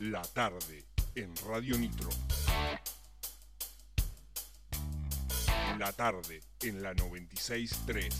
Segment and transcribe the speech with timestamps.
[0.00, 0.84] La tarde
[1.16, 2.08] en Radio Nitro.
[5.76, 8.14] La tarde en la 96.3.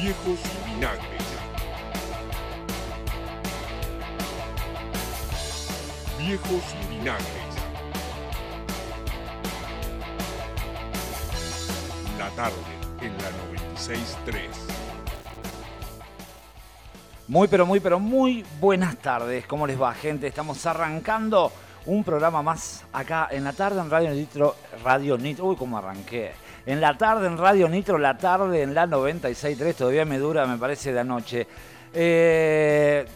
[0.00, 1.22] Viejos vinagres.
[6.18, 7.54] Viejos vinagres.
[12.18, 13.30] La tarde en la
[13.76, 14.71] 96.3.
[17.32, 19.46] Muy, pero muy, pero muy buenas tardes.
[19.46, 20.26] ¿Cómo les va, gente?
[20.26, 21.50] Estamos arrancando
[21.86, 24.54] un programa más acá en la tarde en Radio Nitro.
[24.84, 25.46] Radio Nitro.
[25.46, 26.32] Uy, cómo arranqué.
[26.66, 29.74] En la tarde en Radio Nitro, la tarde en la 96.3.
[29.74, 31.46] Todavía me dura, me parece, de anoche.
[31.94, 33.06] Eh,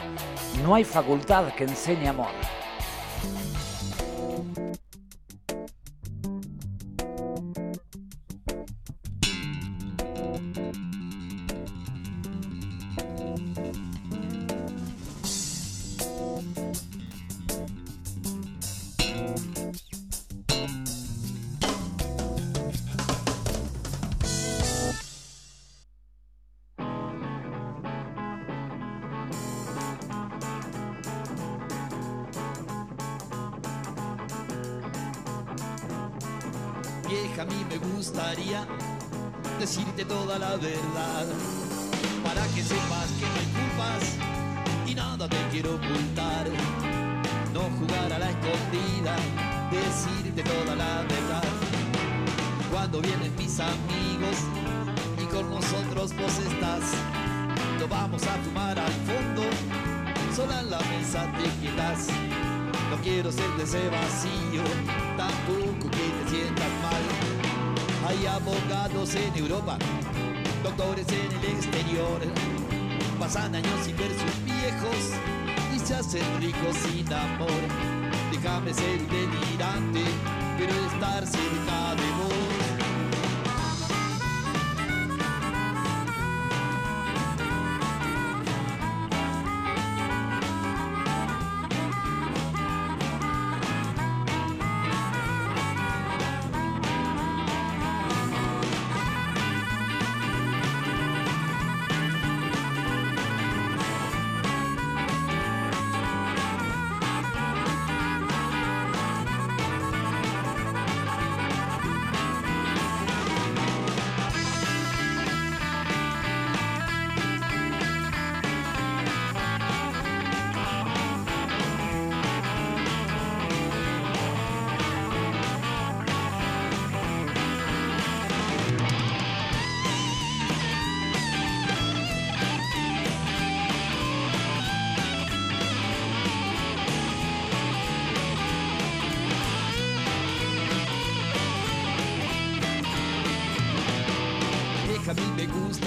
[0.64, 2.30] No hay facultad que enseñe amor.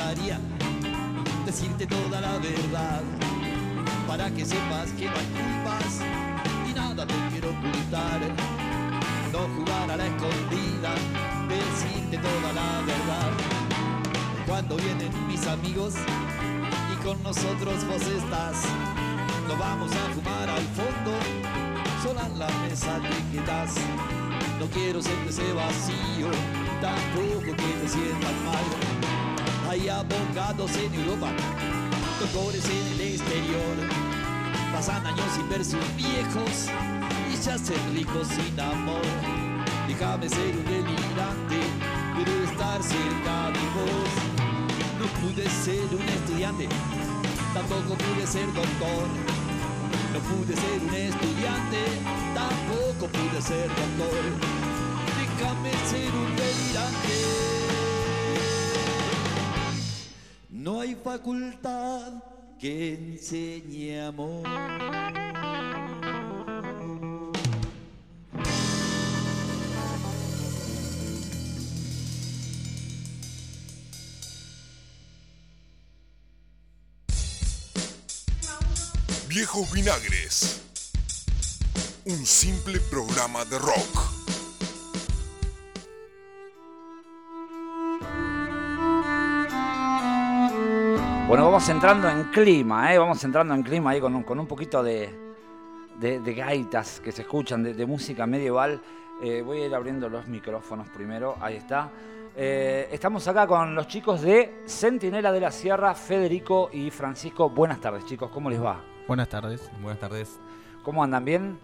[0.08, 0.38] Gustaría
[1.44, 3.02] decirte toda la verdad
[4.06, 6.00] para que sepas que no hay culpas
[6.66, 8.20] y nada te quiero ocultar.
[9.32, 10.94] No jugar a la escondida,
[11.48, 13.32] decirte toda la verdad.
[14.46, 15.94] Cuando vienen mis amigos
[16.92, 18.64] y con nosotros vos estás,
[19.46, 21.12] nos vamos a fumar al fondo,
[22.02, 23.74] sola en la mesa te quedas.
[24.58, 26.30] No quiero de ese vacío,
[26.80, 28.87] tampoco que te sientas mal.
[29.90, 31.30] Abogados en Europa,
[32.20, 33.76] doctores en el exterior.
[34.70, 36.68] pasan años sin ver sus viejos
[37.32, 39.00] y se hacen ricos sin amor.
[39.88, 41.60] Déjame ser un delirante,
[42.14, 44.12] pero estar cerca de vos.
[45.00, 46.68] No pude ser un estudiante,
[47.54, 49.08] tampoco pude ser doctor.
[50.12, 51.80] No pude ser un estudiante,
[52.34, 54.20] tampoco pude ser doctor.
[55.18, 56.27] Déjame ser un
[60.98, 62.12] facultad
[62.58, 64.42] que enseñe amor.
[79.28, 80.60] Viejos Vinagres.
[82.06, 84.17] Un simple programa de rock.
[91.28, 92.98] Bueno, vamos entrando en clima, ¿eh?
[92.98, 95.10] Vamos entrando en clima ahí con un, con un poquito de,
[95.98, 98.80] de- de gaitas que se escuchan, de, de música medieval.
[99.22, 101.90] Eh, voy a ir abriendo los micrófonos primero, ahí está.
[102.34, 107.50] Eh, estamos acá con los chicos de Centinela de la Sierra, Federico y Francisco.
[107.50, 108.80] Buenas tardes, chicos, ¿cómo les va?
[109.06, 109.70] Buenas tardes.
[109.82, 110.38] Buenas tardes.
[110.82, 111.24] ¿Cómo andan?
[111.26, 111.58] ¿Bien?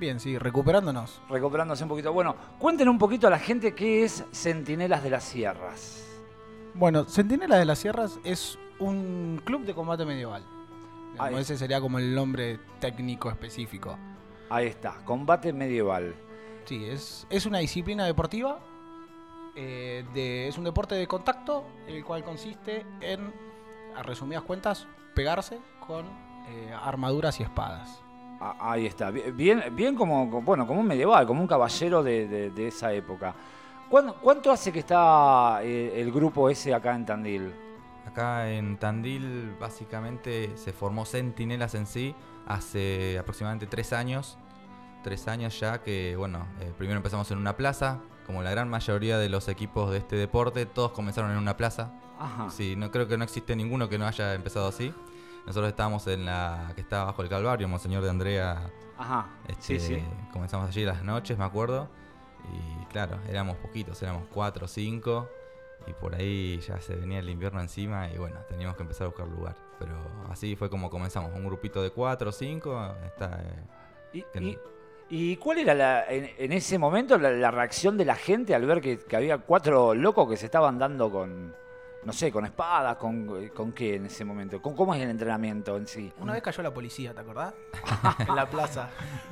[0.00, 1.22] Bien, sí, recuperándonos.
[1.28, 2.12] Recuperándose un poquito.
[2.12, 6.02] Bueno, cuenten un poquito a la gente qué es Centinelas de las Sierras.
[6.74, 10.44] Bueno, Centinela de las Sierras es un club de combate medieval.
[11.18, 11.34] Ahí.
[11.36, 13.96] ese sería como el nombre técnico específico.
[14.50, 16.14] Ahí está, combate medieval.
[16.66, 18.58] Sí, es, es una disciplina deportiva.
[19.58, 23.32] eh, de- es un deporte de contacto, el cual consiste en,
[23.96, 26.04] a resumidas cuentas, pegarse con
[26.48, 28.02] eh, armaduras y espadas.
[28.38, 32.28] Ah, Ahí está, Bi- bien, bien como, bueno, como un medieval, como un caballero de,
[32.28, 33.34] de- de esa época.
[33.88, 37.54] ¿Cuán- ¿Cuánto hace que está eh, el grupo ese acá en Tandil?
[38.06, 42.14] Acá en Tandil básicamente se formó Centinelas en sí
[42.46, 44.38] hace aproximadamente tres años.
[45.02, 48.00] Tres años ya que, bueno, eh, primero empezamos en una plaza.
[48.26, 51.92] Como la gran mayoría de los equipos de este deporte, todos comenzaron en una plaza.
[52.18, 52.50] Ajá.
[52.50, 54.92] Sí, no creo que no existe ninguno que no haya empezado así.
[55.46, 58.70] Nosotros estábamos en la que estaba bajo el Calvario, Monseñor de Andrea.
[58.98, 59.26] Ajá.
[59.46, 60.04] Este, Sí, sí.
[60.32, 61.88] Comenzamos allí las noches, me acuerdo.
[62.52, 65.28] Y claro, éramos poquitos, éramos cuatro o cinco.
[65.86, 69.08] Y por ahí ya se venía el invierno encima y bueno, teníamos que empezar a
[69.08, 69.54] buscar lugar.
[69.78, 69.94] Pero
[70.30, 72.94] así fue como comenzamos, un grupito de cuatro o cinco.
[73.04, 73.62] Está, eh,
[74.12, 74.58] ¿Y, que y-
[75.08, 78.66] y cuál era la- en, en ese momento la, la reacción de la gente al
[78.66, 81.54] ver que, que había cuatro locos que se estaban dando con,
[82.06, 84.62] no sé, con espadas, con, con qué en ese momento?
[84.62, 86.12] ¿Con, ¿Cómo es el entrenamiento en sí?
[86.20, 87.52] Una vez cayó la policía, ¿te acordás?
[88.28, 88.88] en la plaza.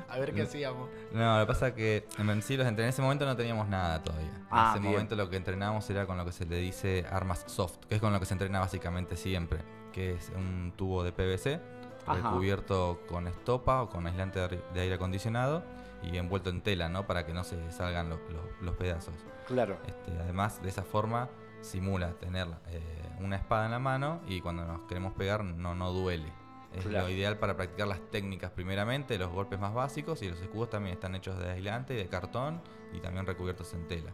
[0.09, 0.89] A ver qué hacíamos.
[1.13, 4.03] No, lo que pasa es que en sí los en ese momento no teníamos nada
[4.03, 4.27] todavía.
[4.29, 4.93] En Ah, ese bien.
[4.93, 8.01] momento lo que entrenábamos era con lo que se le dice armas soft, que es
[8.01, 9.61] con lo que se entrena básicamente siempre,
[9.93, 11.61] que es un tubo de PVC
[12.07, 15.63] recubierto con estopa o con aislante de aire- de aire acondicionado
[16.03, 17.07] y envuelto en tela, ¿no?
[17.07, 19.15] Para que no se salgan los, los- los pedazos.
[19.47, 19.79] Claro.
[19.87, 21.29] Este, además, de esa forma
[21.65, 22.81] simula tener eh,
[23.21, 26.33] una espada en la mano y cuando nos queremos pegar no, no duele.
[26.73, 27.07] Es Claro.
[27.07, 30.95] lo ideal para practicar las técnicas primeramente, los golpes más básicos y los escudos también
[30.95, 32.61] están hechos de aislante, de cartón
[32.93, 34.13] y también recubiertos en tela.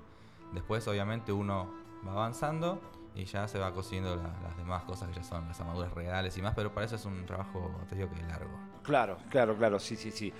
[0.53, 1.73] Después obviamente uno
[2.07, 2.81] va avanzando
[3.15, 6.37] y ya se va consiguiendo la- las demás cosas que ya son las armaduras reales
[6.37, 8.51] y más, pero para eso es un trabajo, te digo que largo.
[8.83, 10.33] Claro, claro, claro, sí, sí, sí.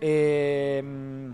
[0.00, 1.32] Eh,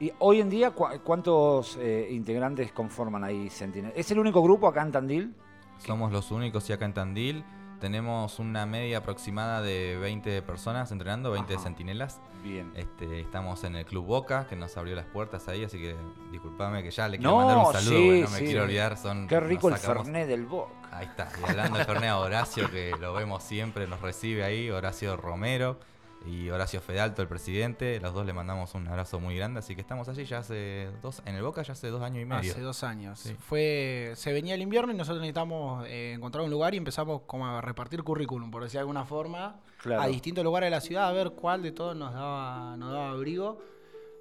[0.00, 3.92] y hoy en día, ¿cu- ¿cuántos eh, integrantes conforman ahí Sentinel?
[3.94, 5.34] ¿Es el único grupo acá en Tandil?
[5.78, 7.44] Somos los únicos y acá en Tandil
[7.80, 11.62] tenemos una media aproximada de 20 personas entrenando, 20 Ajá.
[11.62, 12.20] centinelas.
[12.42, 12.70] Bien.
[12.74, 15.94] Este, estamos en el Club Boca, que nos abrió las puertas ahí, así que
[16.30, 18.44] disculpame que ya le No, quiero mandar un saludo, sí, porque no me sí.
[18.44, 18.96] quiero olvidar.
[18.98, 20.68] Son, Qué rico el Fernet del Boc.
[20.92, 24.70] Ahí está, y hablando del Fernet a Horacio, que lo vemos siempre, nos recibe ahí,
[24.70, 25.78] Horacio Romero
[26.26, 27.98] y Horacio Fedalto, el presidente.
[28.00, 31.22] Los dos le mandamos un abrazo muy grande, así que estamos allí ya hace dos,
[31.24, 32.52] en el Boca ya hace dos años y medio.
[32.52, 33.18] Hace dos años.
[33.20, 33.34] Sí.
[33.38, 37.46] Fue, se venía el invierno y nosotros necesitamos eh, encontrar un lugar y empezamos como
[37.46, 40.02] a repartir currículum, por decir de alguna forma, Claro.
[40.02, 43.10] a distintos lugares de la ciudad a ver cuál de todos nos daba, nos daba
[43.12, 43.58] abrigo.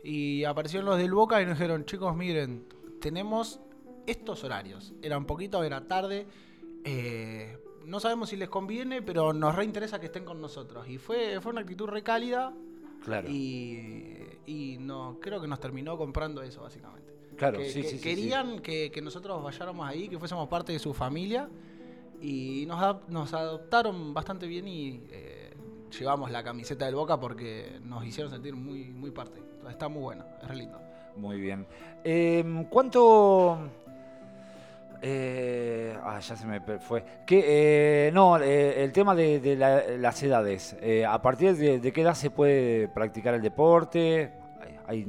[0.03, 2.65] Y aparecieron los del Boca y nos dijeron, chicos, miren,
[3.01, 3.59] tenemos
[4.07, 4.93] estos horarios.
[5.01, 6.25] Era un poquito, era tarde.
[6.85, 10.87] eh, no sabemos si les conviene, pero nos reinteresa que estén con nosotros.
[10.87, 12.53] Y fue, fue una actitud re cálida
[13.03, 13.29] Claro.
[13.29, 17.09] y, y no, creo que nos terminó comprando eso, básicamente.
[17.37, 20.73] Claro, Que- sí, que sí, sí, querían Que, que nosotros vayáramos ahí, que fuésemos parte
[20.73, 21.49] de su familia.
[22.21, 25.53] Y nos, adap- nos adoptaron bastante bien y eh,
[25.97, 29.41] llevamos la camiseta del Boca porque nos hicieron sentir muy, muy parte.
[29.69, 30.79] Está muy bueno, es re lindo.
[31.15, 31.65] Muy bien.
[32.03, 33.57] Eh, ¿Cuánto...
[35.01, 37.03] eh, Ah, ya se me fue.
[37.25, 40.75] ¿Qué, eh, no, eh, el tema de, de la- las edades.
[40.81, 44.33] Eh, ¿A partir de, de qué edad se puede practicar el deporte?
[44.87, 45.05] ¿Hay,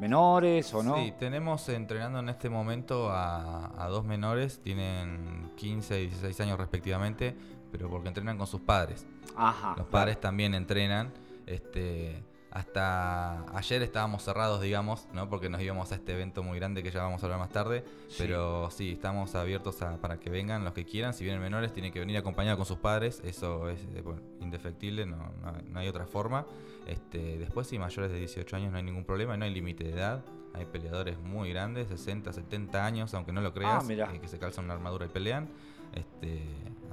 [0.00, 0.96] menores o no?
[0.96, 6.58] Sí, tenemos entrenando en este momento a, a dos menores, tienen 15 y 16 años
[6.58, 7.36] respectivamente,
[7.70, 9.06] pero porque entrenan con sus padres.
[9.36, 9.68] Ajá.
[9.68, 9.90] Los claro.
[9.90, 11.12] padres también entrenan.
[11.46, 15.28] Este, hasta ayer estábamos cerrados, digamos, ¿no?
[15.28, 17.82] porque nos íbamos a este evento muy grande que ya vamos a hablar más tarde.
[18.08, 18.16] Sí.
[18.18, 21.14] Pero sí, estamos abiertos a- para que vengan los que quieran.
[21.14, 23.20] Si vienen menores, tienen que venir acompañados con sus padres.
[23.24, 26.46] Eso es eh, bueno, indefectible, no, no hay- no hay otra forma.
[26.86, 29.92] Este, después, sí, mayores de 18 años no hay ningún problema, no hay límite de
[29.92, 30.22] edad.
[30.54, 34.12] Hay peleadores muy grandes, 60, 70 años, aunque no lo creas, mirá.
[34.14, 35.48] eh, que se calzan una armadura y pelean.
[35.94, 36.42] Este,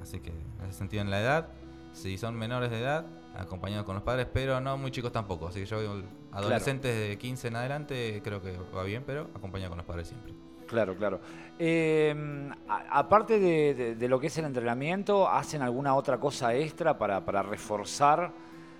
[0.00, 1.48] así que en ese sentido en la edad,
[1.92, 3.04] si son menores de edad,
[3.36, 5.48] acompañados con los padres, pero no muy chicos tampoco.
[5.48, 9.70] Así que yo veo adolescentes de 15 en adelante, creo que va bien, pero acompañado
[9.70, 10.34] con los padres siempre.
[10.66, 11.20] Claro, claro.
[11.58, 12.14] Eh,
[12.68, 16.96] a- aparte de, de- de lo que es el entrenamiento, ¿hacen alguna otra cosa extra
[16.96, 18.32] para, para reforzar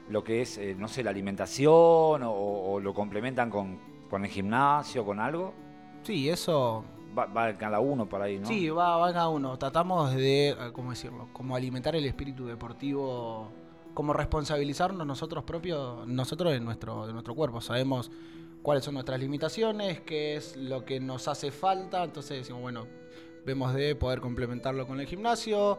[0.09, 3.78] lo que es, eh, no sé, la alimentación o, o lo complementan con,
[4.09, 5.52] con el gimnasio, con algo?
[6.02, 6.85] Sí, eso
[7.16, 8.47] Va, va cada uno por ahí, ¿no?
[8.47, 9.59] Sí, va, va cada uno.
[9.59, 11.28] Tratamos de, eh, ¿cómo decirlo?
[11.33, 13.50] Como alimentar el espíritu deportivo,
[13.94, 17.61] como responsabilizarnos nosotros propios, nosotros de nuestro, de nuestro cuerpo.
[17.61, 18.11] Sabemos
[18.62, 22.04] cuáles son nuestras limitaciones, qué es lo que nos hace falta.
[22.04, 22.87] Entonces decimos, bueno,
[23.44, 25.78] vemos de poder complementarlo con el gimnasio,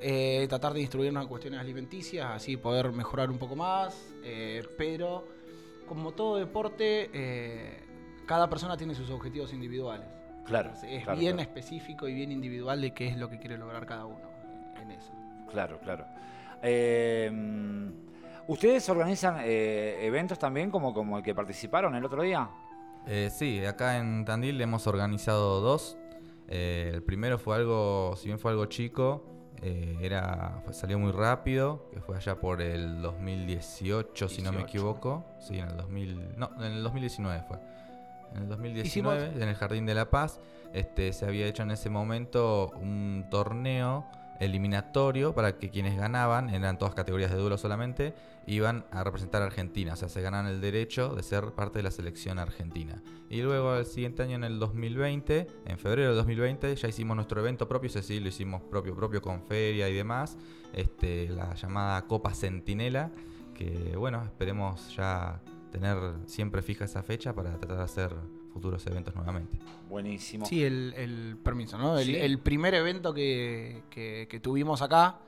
[0.00, 4.14] eh, tratar de instruirnos en cuestiones alimenticias, así poder mejorar un poco más.
[4.24, 5.26] eh, pero,
[5.88, 7.82] como todo deporte, eh,
[8.26, 10.06] cada persona tiene sus objetivos individuales.
[10.44, 11.50] Claro, Es claro, bien claro.
[11.50, 14.30] específico y bien individual de qué es lo que quiere lograr cada uno
[14.80, 15.12] en eso.
[15.50, 16.06] Claro, claro.
[16.62, 17.30] Eh,
[18.46, 22.48] ¿Ustedes organizan eh, eventos también como, como el que participaron el otro día?
[23.06, 25.98] Eh, sí, acá en Tandil hemos organizado dos.
[26.48, 29.24] Eh, el primero fue algo, si bien fue algo chico,
[29.60, 34.66] era fue- salió muy rápido, que fue allá por el 2018, si no me 18.
[34.68, 35.24] equivoco.
[35.40, 37.58] Sí, en el 2000, no, en el 2019 fue.
[38.34, 38.86] En el 2019,
[39.26, 40.40] Hicimos- en el Jardín de la Paz,
[40.72, 44.06] este, se había hecho en ese momento un torneo
[44.40, 48.14] eliminatorio para que quienes ganaban, eran todas categorías de duelo solamente,
[48.46, 51.82] iban a representar a Argentina, o sea, se ganan el derecho de ser parte de
[51.82, 53.02] la selección argentina.
[53.28, 57.40] Y luego el siguiente año, en el 2020, en febrero del 2020, ya hicimos nuestro
[57.40, 60.38] evento propio, ese sí lo hicimos propio, propio con feria y demás,
[60.72, 63.10] este, la llamada Copa Centinela,
[63.54, 65.40] que bueno, esperemos ya
[65.70, 68.16] tener siempre fija esa fecha para tratar de hacer
[68.52, 69.58] futuros eventos nuevamente.
[69.88, 70.46] Buenísimo.
[70.46, 71.98] Sí, el, el permiso, ¿no?
[71.98, 72.16] El, Sí.
[72.16, 75.18] el primer evento que, que- que tuvimos acá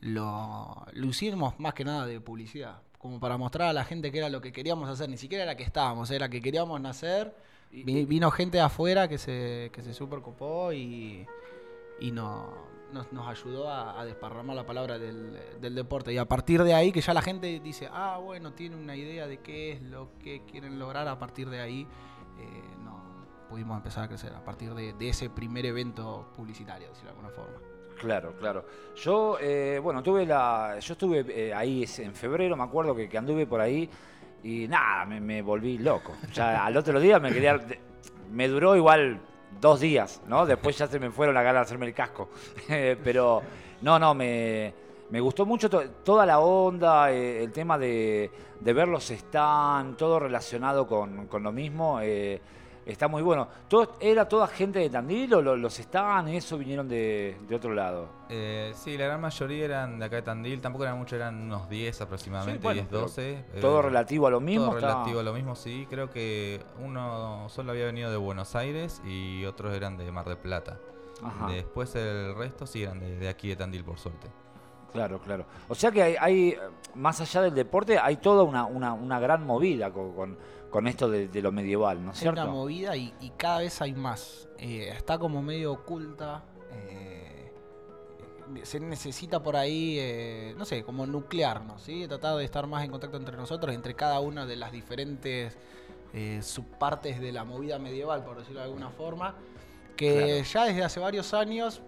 [0.00, 4.18] lo, lo hicimos más que nada de publicidad, como para mostrar a la gente que
[4.18, 7.34] era lo que queríamos hacer, ni siquiera era que estábamos, era que queríamos nacer.
[7.72, 11.24] Vi- vino gente de afuera que se, que se super copó y,
[12.00, 12.52] y no,
[12.92, 16.12] nos, nos ayudó a, a desparramar la palabra del, del deporte.
[16.12, 19.28] Y a partir de ahí, que ya la gente dice, ah, bueno, tiene una idea
[19.28, 21.86] de qué es lo que quieren lograr, a partir de ahí
[22.40, 23.02] eh, no,
[23.48, 27.30] pudimos empezar a crecer, a partir de, de ese primer evento publicitario, decirlo de alguna
[27.30, 27.70] forma.
[28.00, 28.64] Claro, claro.
[28.96, 30.78] Yo, eh, bueno, tuve la.
[30.80, 33.88] Yo estuve eh, ahí en febrero, me acuerdo que, anduve por ahí
[34.42, 36.16] y nada, me, volví loco.
[36.32, 37.58] Ya al otro día me quería.
[37.58, 37.78] de-
[38.30, 39.20] Me duró igual
[39.60, 40.46] dos días, ¿no?
[40.46, 42.30] Después ya se me fueron la ganas de hacerme el casco.
[42.68, 43.42] Pero,
[43.82, 44.72] no, no, me,
[45.10, 49.96] me gustó mucho to- toda la onda, eh, el tema de, de ver los stands,
[49.96, 51.98] todo relacionado con, con lo mismo.
[52.02, 52.40] eh,
[52.86, 53.46] Está muy bueno.
[53.68, 57.74] ¿Todo, ¿Era toda gente de Tandil o lo- los y eso vinieron de, de otro
[57.74, 58.08] lado?
[58.30, 61.68] Eh, sí, la gran mayoría eran de acá de Tandil, tampoco eran muchos, eran unos
[61.68, 63.44] 10 aproximadamente, Sí, bueno, 10, pero 12.
[63.60, 64.70] Todo eh, relativo a lo mismo.
[64.70, 65.86] Todo relativo a lo mismo, sí.
[65.90, 70.38] Creo que uno solo había venido de Buenos Aires y otros eran de Mar del
[70.38, 70.78] Plata.
[71.22, 74.26] Ajá, Después el resto sí eran de, de aquí de Tandil, por suerte.
[74.92, 75.46] Claro, claro.
[75.68, 76.56] O sea que hay, hay,
[76.94, 80.38] más allá del deporte, hay toda una, una, una gran movida con, con,
[80.70, 82.50] con esto de, de lo medieval, ¿no es Es una cierto?
[82.52, 84.48] movida y, y cada vez hay más.
[84.58, 86.44] Eh, está como medio oculta.
[86.72, 87.52] eh,
[88.64, 92.06] se necesita por ahí, eh, no sé, como nuclearnos, ¿sí?
[92.08, 95.56] Tratar de estar más en contacto entre nosotros, entre cada una de las diferentes
[96.42, 99.36] subpartes de la movida medieval, por decirlo de alguna forma.
[99.96, 101.80] Que ya desde hace varios años,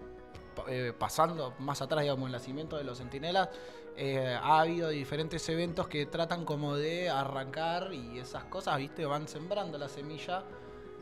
[0.68, 3.49] eh, pasando más atrás, digamos, el nacimiento de los centinelas,
[3.97, 9.04] eh, ha habido diferentes eventos que tratan como de arrancar y esas cosas, ¿viste?
[9.04, 10.44] Van sembrando la semilla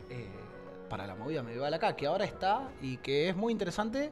[0.09, 0.29] eh,
[0.89, 4.11] para la movida medieval acá, que ahora está y que es muy interesante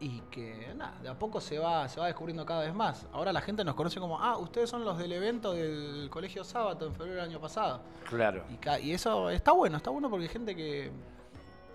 [0.00, 3.06] y que, nada, de a poco se va, se va descubriendo cada vez más.
[3.12, 6.86] Ahora la gente nos conoce como, ah, ustedes son los del evento del Colegio Sábato
[6.86, 7.80] en febrero del año pasado.
[8.08, 8.44] Claro.
[8.50, 10.90] Y, y eso está bueno, está bueno porque hay gente que,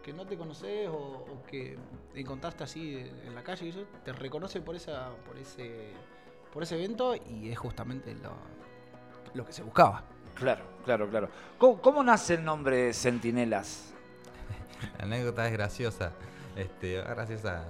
[0.03, 1.77] que no te conoces o, o que
[2.15, 5.91] encontraste así en la calle y eso, te reconoce por esa, por ese,
[6.53, 8.34] por ese evento y es justamente lo,
[9.34, 10.03] lo que se buscaba.
[10.36, 11.29] Claro, claro, claro.
[11.58, 13.93] ¿Cómo, cómo nace el nombre Centinelas?
[14.98, 16.13] La anécdota es graciosa.
[16.55, 17.65] Este, graciosa,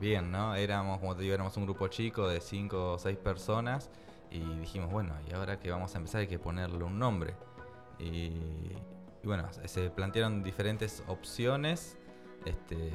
[0.00, 0.54] bien, ¿no?
[0.54, 3.90] Éramos, como te digo, éramos un grupo chico de cinco o seis personas
[4.30, 7.34] y dijimos, bueno, y ahora que vamos a empezar hay que ponerle un nombre.
[7.98, 8.32] Y,
[9.22, 11.96] y bueno, se plantearon diferentes opciones,
[12.44, 12.90] este,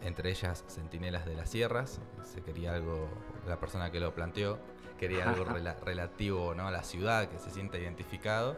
[0.00, 2.00] entre ellas Centinelas de las Sierras.
[2.22, 3.08] Se quería algo,
[3.46, 4.58] la persona que lo planteó
[4.98, 6.68] quería algo rela- relativo ¿no?
[6.68, 8.56] a la ciudad, que se sienta identificado.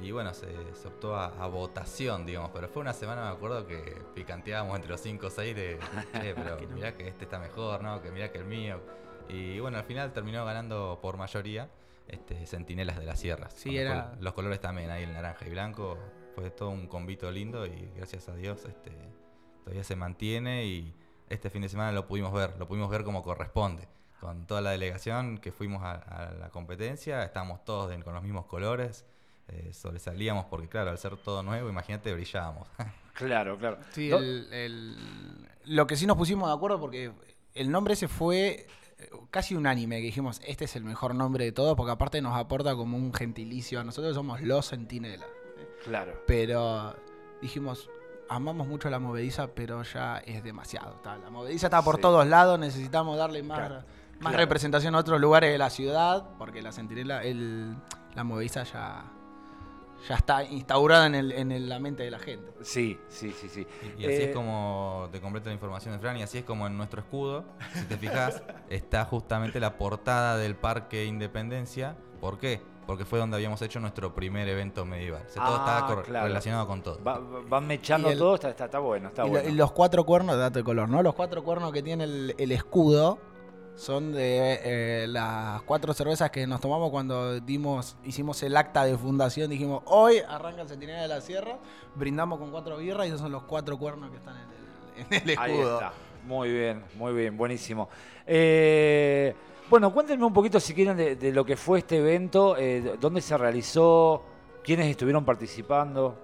[0.00, 3.66] Y bueno, se, se optó a, a votación, digamos, pero fue una semana, me acuerdo,
[3.66, 5.78] que picanteábamos entre los 5 o 6 de,
[6.12, 8.00] che, pero mirá que este está mejor, ¿no?
[8.00, 8.80] Que mirá que el mío.
[9.28, 11.68] Y bueno, al final terminó ganando por mayoría
[12.06, 13.52] este, Centinelas de las Sierras.
[13.54, 15.98] Sí, era- Los colores también, ahí el naranja y blanco.
[16.38, 18.92] Fue todo un convito lindo y gracias a Dios este,
[19.64, 20.94] todavía se mantiene y
[21.28, 23.88] este fin de semana lo pudimos ver, lo pudimos ver como corresponde.
[24.20, 28.22] Con toda la delegación que fuimos a, a la competencia, estábamos todos de- con los
[28.22, 29.04] mismos colores,
[29.48, 32.68] eh, sobresalíamos porque claro, al ser todo nuevo, imagínate, brillábamos.
[33.14, 33.78] Claro, claro.
[33.90, 34.96] Sí, Do- el- el-
[35.64, 37.10] lo que sí nos pusimos de acuerdo porque
[37.54, 38.68] el nombre ese fue
[39.00, 42.36] eh, casi unánime, que dijimos, este es el mejor nombre de todos, porque aparte nos
[42.36, 43.82] aporta como un gentilicio.
[43.82, 45.26] Nosotros somos los centinelas.
[45.84, 46.22] Claro.
[46.26, 46.94] Pero
[47.40, 47.88] dijimos,
[48.28, 50.96] amamos mucho la movediza, pero ya es demasiado.
[50.96, 52.02] Está- La movediza está por Sí.
[52.02, 54.36] todos lados, necesitamos darle más, Claro, más claro.
[54.38, 57.74] representación a otros lugares de la ciudad, porque la centinela, el,
[58.14, 59.04] la movediza ya,
[60.08, 62.52] ya está instaurada en, el- en el- la mente de la gente.
[62.62, 63.66] Sí, sí, sí, sí.
[63.98, 66.44] Y, y así Eh, es como te completo la información de Fran, y así es
[66.44, 71.96] como en nuestro escudo, si te fijas, está justamente la portada del Parque Independencia.
[72.20, 72.60] ¿Por qué?
[72.88, 75.22] Porque fue donde habíamos hecho nuestro primer evento medieval.
[75.28, 76.26] O sea, todo Ah, cor- claro.
[76.26, 76.98] relacionado con todo.
[77.04, 79.48] va- va- van mechando el- todo, está, está, está bueno, está y, lo- bueno.
[79.50, 81.02] y los cuatro cuernos, dato de color, ¿no?
[81.02, 83.18] Los cuatro cuernos que tiene el, el escudo
[83.76, 88.96] son de eh, las cuatro cervezas que nos tomamos cuando dimos, hicimos el acta de
[88.96, 89.50] fundación.
[89.50, 91.58] Dijimos, hoy arranca el Centinela de la Sierra,
[91.94, 94.42] brindamos con cuatro birras y esos son los cuatro cuernos que están en
[95.12, 95.74] el, en el Ahí escudo.
[95.74, 95.92] está.
[96.26, 97.88] Muy bien, muy bien, buenísimo.
[98.26, 99.34] Eh,
[99.70, 103.20] bueno, cuéntenme un poquito si quieren de, de lo que fue este evento, eh, dónde
[103.20, 104.22] se realizó,
[104.64, 106.16] quiénes estuvieron participando.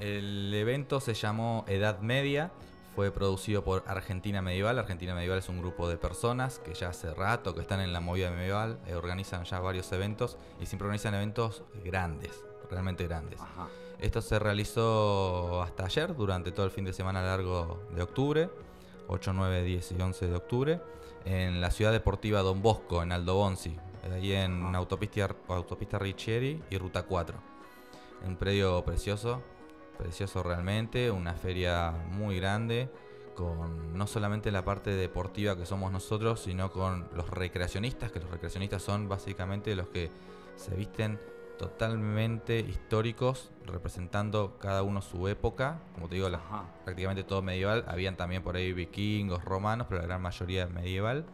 [0.00, 2.50] El evento se llamó Edad Media,
[2.96, 4.78] fue producido por Argentina Medieval.
[4.78, 8.00] Argentina Medieval es un grupo de personas que ya hace rato que están en la
[8.00, 13.40] movida medieval, eh, organizan ya varios eventos y siempre organizan eventos grandes, realmente grandes.
[13.40, 13.68] Ajá.
[14.00, 18.48] Esto se realizó hasta ayer, durante todo el fin de semana largo de octubre,
[19.08, 20.80] 8, 9, 10 y 11 de octubre,
[21.24, 23.76] en la ciudad deportiva Don Bosco, en Aldo Bonzi,
[24.12, 27.38] ahí en autopista, autopista Richieri y Ruta 4.
[28.26, 29.42] Un predio precioso,
[29.98, 32.90] precioso realmente, una feria muy grande,
[33.34, 38.30] con no solamente la parte deportiva que somos nosotros, sino con los recreacionistas, que los
[38.30, 40.10] recreacionistas son básicamente los que
[40.56, 41.18] se visten
[41.60, 45.78] totalmente históricos, representando cada uno su época.
[45.94, 46.28] Como te digo,
[46.84, 47.84] prácticamente todo medieval.
[47.86, 51.26] Habían también por ahí vikingos, romanos, pero la gran mayoría medieval.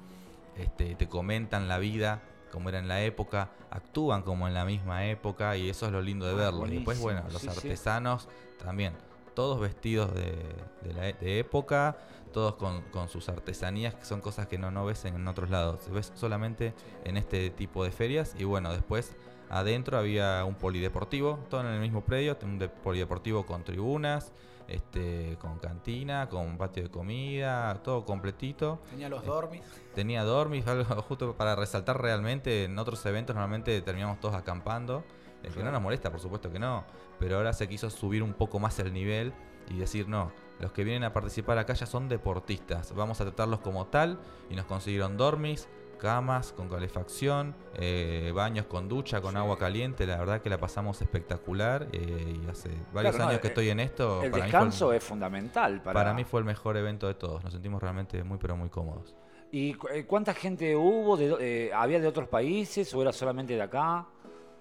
[0.56, 5.06] Este, te comentan la vida, como era en la época, actúan como en la misma
[5.06, 6.66] época y eso es lo lindo de Ah, verlo.
[6.66, 7.56] Y después, bueno, los sí, sí.
[7.58, 8.94] artesanos también,
[9.34, 10.34] todos vestidos de,
[10.82, 11.98] de la e- de época,
[12.32, 15.88] todos con, con sus artesanías, que son cosas que no, no ves en otros lados,
[15.90, 18.34] ves solamente en este tipo de ferias.
[18.38, 19.14] Y bueno, después
[19.50, 24.32] adentro había un polideportivo, todo en el mismo predio, un de- polideportivo con tribunas,
[24.68, 28.80] este, con cantina, con patio de comida, todo completito.
[28.90, 29.62] Tenía los dormis.
[29.94, 32.64] Tenía dormis, algo justo para resaltar realmente.
[32.64, 35.04] En otros eventos normalmente terminamos todos acampando.
[35.42, 36.84] El que no nos molesta, por supuesto que no.
[37.20, 39.32] Pero ahora se quiso subir un poco más el nivel
[39.68, 42.92] y decir, no, los que vienen a participar acá ya son deportistas.
[42.94, 44.18] Vamos a tratarlos como tal.
[44.50, 49.38] Y nos consiguieron dormis, camas con calefacción, eh, baños con ducha, con Sí.
[49.38, 50.06] agua caliente.
[50.06, 51.86] La verdad que la pasamos espectacular.
[51.92, 54.22] eh, y hace varios Claro, no, años que eh, estoy en esto.
[54.22, 57.06] El para mí fue el- descanso es fundamental para, para mí fue el mejor evento
[57.06, 57.42] de todos.
[57.44, 59.14] Nos sentimos realmente muy, pero muy cómodos.
[59.52, 61.16] ¿Y cu- cuánta gente hubo?
[61.16, 64.06] De, eh, ¿Había de otros países o era solamente de acá?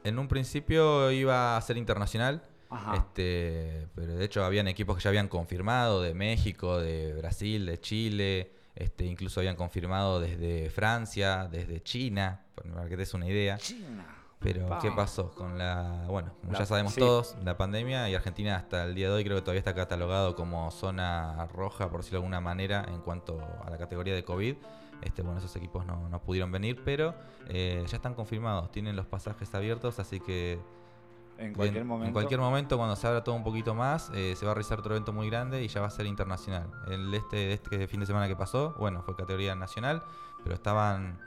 [0.04, 2.95] En un principio iba a ser internacional, Ajá.
[2.95, 7.80] este, pero de hecho habían equipos que ya habían confirmado de México, de Brasil, de
[7.80, 13.58] Chile, este, incluso habían confirmado desde Francia, desde China, para que te des una idea.
[13.58, 14.06] China.
[14.40, 14.78] Pero.
[14.80, 17.00] ¿qué pasó con la, bueno, como La- ya sabemos sí.
[17.00, 20.36] todos, la pandemia y Argentina hasta el día de hoy creo que todavía está catalogado
[20.36, 24.56] como zona roja, por decirlo de alguna manera, en cuanto a la categoría de COVID.
[25.02, 27.16] Este, bueno, esos equipos no, no pudieron venir, pero
[27.48, 30.60] eh, ya están confirmados, tienen los pasajes abiertos, así que
[31.38, 32.08] En cualquier en, momento.
[32.08, 34.80] En cualquier momento, cuando se abra todo un poquito más, eh, se va a realizar
[34.80, 36.71] otro evento muy grande y ya va a ser internacional.
[36.88, 40.04] El este, este fin de semana que pasó, bueno, fue categoría nacional,
[40.43, 41.19] pero estaban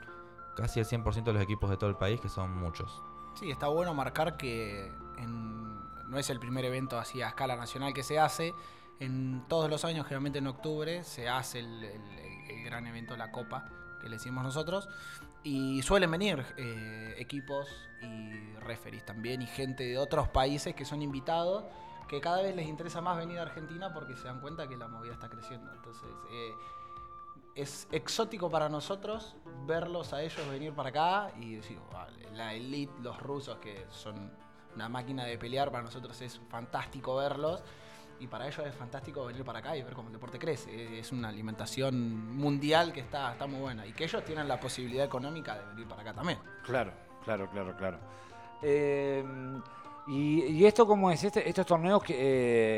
[0.55, 3.01] casi el 100% de los equipos de todo el país, que son muchos.
[3.35, 7.93] Sí, está bueno marcar que en- no es el primer evento así a escala nacional
[7.93, 8.53] que se hace.
[8.99, 13.31] En todos los años, generalmente en octubre, se hace el, el- el gran evento, la
[13.31, 13.69] Copa,
[14.01, 14.89] que le decimos nosotros.
[15.43, 17.67] Y suelen venir eh, equipos
[18.01, 21.63] y referees también y gente de otros países que son invitados,
[22.07, 24.87] que cada vez les interesa más venir a Argentina porque se dan cuenta que la
[24.87, 25.71] movida está creciendo.
[25.73, 26.53] Entonces, eh,
[27.55, 32.93] es exótico para nosotros verlos a ellos venir para acá y decir, "Vale, la elite,
[33.01, 34.31] los rusos que son
[34.75, 37.61] una máquina de pelear, para nosotros es fantástico verlos.
[38.19, 40.99] Y para ellos es fantástico venir para acá y ver cómo el deporte crece.
[40.99, 43.85] Es una alimentación mundial que está, está muy buena.
[43.85, 46.37] Y que ellos tienen la posibilidad económica de venir para acá también.
[46.65, 46.91] Claro,
[47.23, 47.97] claro, claro, claro.
[48.61, 49.23] Eh,
[50.07, 51.23] y, y esto cómo es?
[51.23, 52.15] Este, estos torneos que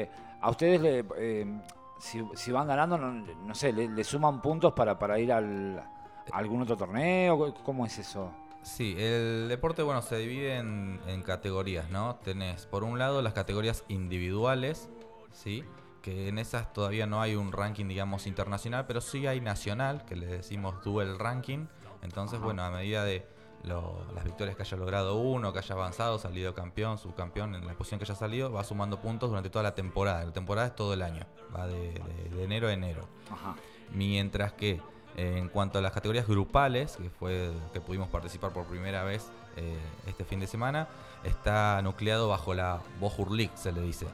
[0.04, 0.10] eh,
[0.42, 1.62] a ustedes, le, eh,
[1.98, 5.80] si, si van ganando, no, no sé, le, le suman puntos para, para ir al,
[5.80, 7.54] a algún otro torneo.
[7.64, 8.32] ¿Cómo es eso?
[8.62, 12.18] Sí, el deporte, bueno, se divide en, en categorías, ¿no?
[12.18, 14.88] Tenés, por un lado, las categorías individuales,
[15.34, 15.64] ¿sí?
[16.02, 20.16] Que en esas todavía no hay un ranking, digamos, internacional, pero sí hay nacional, que
[20.16, 21.68] le decimos dual ranking.
[22.02, 22.46] Entonces, Ajá.
[22.46, 23.28] bueno, a medida de
[23.64, 27.74] lo- las victorias que haya logrado uno, que haya avanzado, salido campeón, subcampeón, en la
[27.76, 30.26] posición que haya salido, va sumando puntos durante toda la temporada.
[30.26, 33.08] La temporada es todo el año, va de, de- de enero a enero.
[33.32, 33.56] Ajá.
[33.94, 34.82] Mientras que
[35.18, 39.30] eh, en cuanto a las categorías grupales, que fue que pudimos participar por primera vez
[39.58, 40.88] eh, este fin de semana,
[41.26, 44.08] está nucleado bajo la Bohur League, se le dice,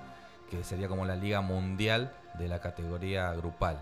[0.49, 3.81] que sería como la liga mundial de la categoría grupal.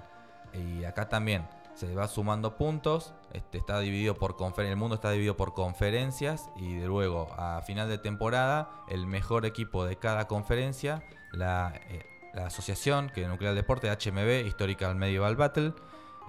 [0.54, 5.36] Y acá también se va sumando puntos, este, está dividido por el mundo está dividido
[5.36, 11.04] por conferencias y de luego a final de temporada el mejor equipo de cada conferencia,
[11.34, 15.73] la, eh, asociación que nuclea el deporte, HMB, Historical Medieval Battle,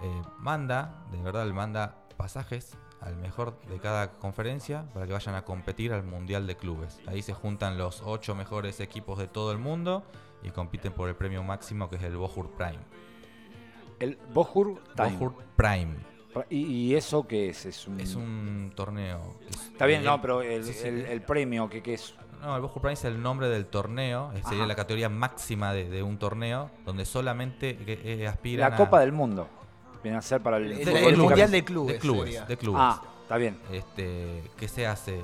[0.02, 5.44] eh, manda, de verdad, manda pasajes al mejor de cada conferencia para que vayan a
[5.44, 7.00] competir al Mundial de Clubes.
[7.06, 10.04] Ahí se juntan los ocho mejores equipos de todo el mundo
[10.42, 12.78] y compiten por el premio máximo que es el Bohur Prime.
[13.98, 15.16] El Bohur Time.
[15.16, 15.94] Bohur Prime.
[16.50, 17.64] ¿Y, y eso qué es?
[17.64, 17.98] Es un...
[17.98, 19.36] Es un torneo.
[19.48, 20.86] es- Está bien, no, pero el, sí, sí.
[20.88, 22.14] el- el premio, ¿qué, qué es?
[22.42, 24.66] No, el Bohur Prime es el nombre del torneo, sería Ajá.
[24.66, 29.00] la categoría máxima de, de un torneo donde solamente eh, eh, aspiran La a- Copa
[29.00, 29.48] del Mundo.
[30.02, 31.94] Viene a ser para el, El- fútbol el Mundial de de clubes.
[31.94, 32.44] de clubes, sería.
[32.44, 32.80] de clubes.
[32.84, 33.58] Ah, está bien.
[33.72, 35.22] este, que se hace,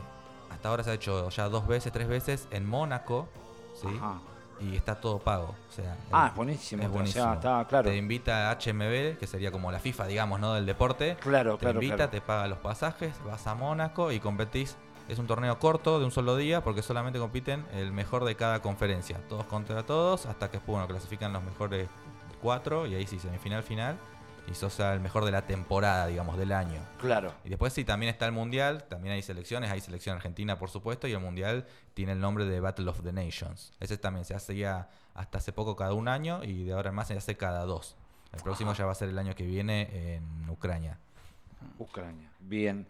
[0.50, 3.28] hasta ahora se ha hecho ya dos veces, tres veces en Mónaco,
[3.74, 3.88] ¿sí?
[3.98, 4.18] Ajá.
[4.62, 5.54] Y está todo pago.
[5.68, 6.82] O sea, Ah, es buenísimo.
[6.82, 7.24] es o buenísimo.
[7.24, 7.90] sea, está claro.
[7.90, 10.54] Te invita a HMB, que sería como la FIFA, digamos, ¿no?
[10.54, 11.16] Del deporte.
[11.20, 12.10] Claro, te claro, invita, claro.
[12.10, 14.76] te paga los pasajes, vas a Mónaco y competís.
[15.08, 18.62] Es un torneo corto de un solo día porque solamente compiten el mejor de cada
[18.62, 19.18] conferencia.
[19.28, 21.88] Todos contra todos hasta que bueno, clasifican los mejores
[22.40, 23.96] cuatro y ahí sí, semifinal, final.
[24.50, 26.80] Y sos el mejor de la temporada, digamos, del año.
[27.00, 27.32] Claro.
[27.44, 31.06] Y después sí, también está el Mundial, también hay selecciones, hay selección argentina por supuesto,
[31.06, 33.72] y el Mundial tiene el nombre de Battle of the Nations.
[33.80, 36.96] Ese también se hace ya hasta hace poco cada un año y de ahora en
[36.96, 37.96] más se hace cada dos.
[38.32, 40.98] El próximo ya va a ser el año que viene en Ucrania.
[41.78, 42.28] Ucrania.
[42.40, 42.86] Bien.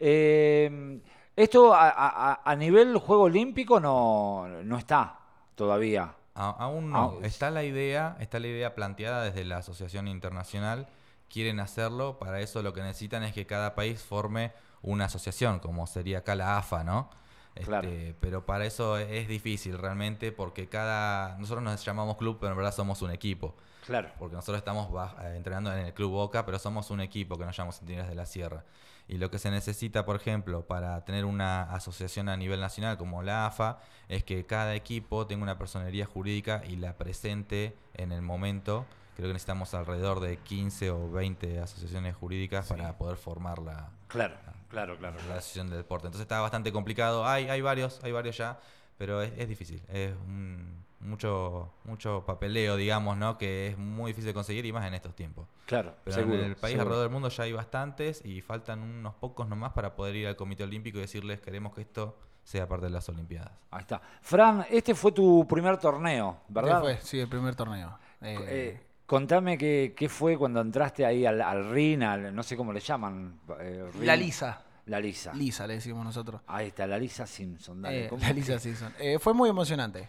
[0.00, 1.00] Eh,
[1.36, 5.18] esto a, a- a nivel juego olímpico no, no está
[5.54, 6.14] todavía.
[6.34, 7.18] A- aún no.
[7.22, 10.86] Ah, está la idea, está la idea planteada desde la Asociación Internacional.
[11.28, 15.86] Quieren hacerlo, para eso lo que necesitan es que cada país forme una asociación, como
[15.86, 17.10] sería acá la AFA, ¿no?
[17.54, 17.88] Este, Claro.
[18.20, 21.36] Pero para eso es difícil realmente, porque cada.
[21.38, 23.56] Nosotros nos llamamos club, pero en verdad somos un equipo.
[23.86, 24.10] Claro.
[24.18, 24.88] Porque nosotros estamos
[25.22, 28.14] eh, entrenando en el Club Boca, pero somos un equipo que nos llamamos Centinelas de
[28.14, 28.64] la Sierra.
[29.08, 33.22] Y lo que se necesita, por ejemplo, para tener una asociación a nivel nacional como
[33.22, 38.22] la AFA, es que cada equipo tenga una personería jurídica y la presente en el
[38.22, 38.84] momento.
[39.16, 44.34] Creo que necesitamos alrededor de 15 o 20 asociaciones jurídicas para poder formar la, Claro,
[44.68, 45.16] claro, claro.
[45.28, 46.06] la asociación de deporte.
[46.06, 47.26] Entonces está bastante complicado.
[47.26, 48.58] Hay, hay varios, hay varios ya,
[48.98, 49.82] pero es, es difícil.
[49.88, 53.38] Es un- mucho, mucho papeleo, digamos, ¿no?
[53.38, 55.46] Que es muy difícil de conseguir y más en estos tiempos.
[55.66, 56.82] Claro, Pero seguro, en el país seguro.
[56.82, 60.36] alrededor del mundo ya hay bastantes y faltan unos pocos nomás para poder ir al
[60.36, 63.52] Comité Olímpico y decirles queremos que esto sea parte de las Olimpiadas.
[63.70, 64.00] Ahí está.
[64.22, 66.78] Fran, este fue tu primer torneo, ¿verdad?
[66.88, 67.98] Este fue, sí, el primer torneo.
[68.22, 72.56] Eh, Eh, contame qué, qué fue cuando entraste ahí al, al RIN, al- no sé
[72.56, 73.40] cómo le llaman.
[73.60, 74.62] eh, la Lisa.
[74.86, 75.32] La Lisa.
[75.34, 76.40] Lisa le decimos nosotros.
[76.46, 77.82] Ahí está, la Lisa Simpson.
[77.82, 78.92] Dale, Eh, la Lisa Simpson.
[79.00, 80.08] Eh, fue muy emocionante.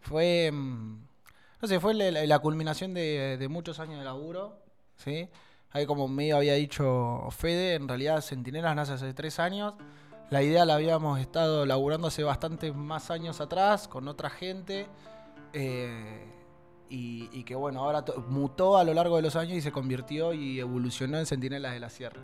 [0.00, 0.50] Fue.
[0.52, 0.96] mm,
[1.62, 4.58] No sé, fue la, la- la culminación de, de muchos años de laburo.
[4.96, 5.28] ¿sí?
[5.70, 9.74] Ahí, como medio había dicho Fede, en realidad Centinelas nace hace tres años.
[10.30, 14.86] La idea la habíamos estado laburando hace bastantes más años atrás con otra gente.
[15.52, 16.32] eh,
[16.88, 20.32] y, y que bueno, ahora mutó a lo largo de los años y se convirtió
[20.32, 22.20] y evolucionó en Centinelas de la Sierra.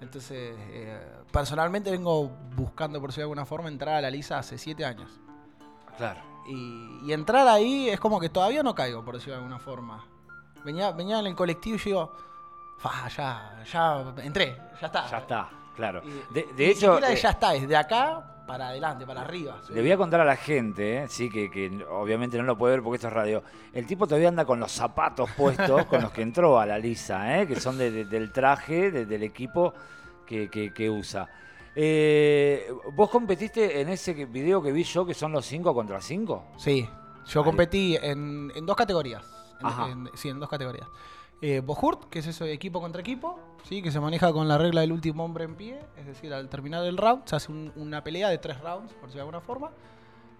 [0.00, 4.58] Entonces, eh, personalmente vengo buscando, por decirlo de alguna forma, entrar a la Lisa hace
[4.58, 5.08] siete años.
[5.96, 6.20] Claro.
[6.48, 10.04] Y, y entrar ahí es como que todavía no caigo, por decirlo de alguna forma.
[10.64, 12.12] Venía, venía en el colectivo y yo digo,
[12.78, 15.08] "Fa, ya, ya entré, ya está.
[15.08, 16.02] Ya está, claro.
[16.04, 19.20] Y- De, de ni hecho, siquiera eh, ya está, es de acá para adelante, para
[19.22, 19.60] arriba.
[19.70, 22.74] le voy a contar a la gente, eh, sí, que, que obviamente no lo puede
[22.74, 23.42] ver porque esto es radio.
[23.72, 27.40] El tipo todavía anda con los zapatos puestos con los que entró a la lisa,
[27.40, 29.72] eh, que son de- de- del traje, de- del equipo
[30.26, 31.28] que, que- que usa.
[31.74, 36.44] Eh, ¿Vos competiste en ese video que vi yo, que son los 5 contra 5?
[36.58, 36.86] Sí,
[37.26, 37.44] yo Ahí.
[37.44, 39.22] competí en, en dos categorías.
[39.60, 39.88] En- Ajá.
[39.90, 40.86] en- sí, en dos categorías.
[41.44, 44.58] Eh, Bojurt, que es eso de equipo contra equipo, sí, que se maneja con la
[44.58, 47.72] regla del último hombre en pie, es decir, al terminar el round se hace un-
[47.74, 49.72] una pelea de tres rounds, por decirlo de alguna forma,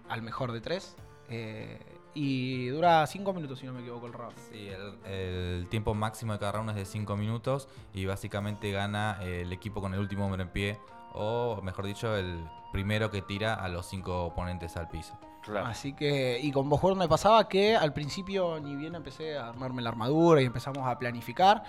[0.07, 0.95] al mejor de tres,
[1.27, 1.77] eh,
[2.13, 4.37] y dura cinco minutos, si no me equivoco, el round.
[4.49, 4.69] Sí,
[5.05, 9.81] el, tiempo máximo de cada round es de 5 minutos y básicamente gana el equipo
[9.81, 10.79] con el último hombre en pie
[11.13, 15.17] o, mejor dicho, el primero que tira a los 5 oponentes al piso.
[15.43, 15.67] Claro.
[15.67, 19.81] Así que, y con Bojurt me pasaba que al principio ni bien empecé a armarme
[19.81, 21.63] la armadura y empezamos a planificar,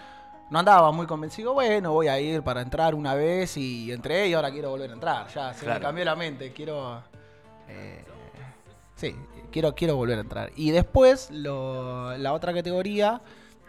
[0.51, 4.35] no andaba muy convencido, bueno, voy a ir para entrar una vez y entré y
[4.35, 5.81] ahora quiero volver a entrar, ya se Claro.
[5.81, 7.03] me cambió la mente, quiero...
[7.69, 8.05] eh,
[8.95, 9.17] sí,
[9.51, 10.51] quiero, quiero volver a entrar.
[10.55, 13.21] Y después lo- la otra categoría,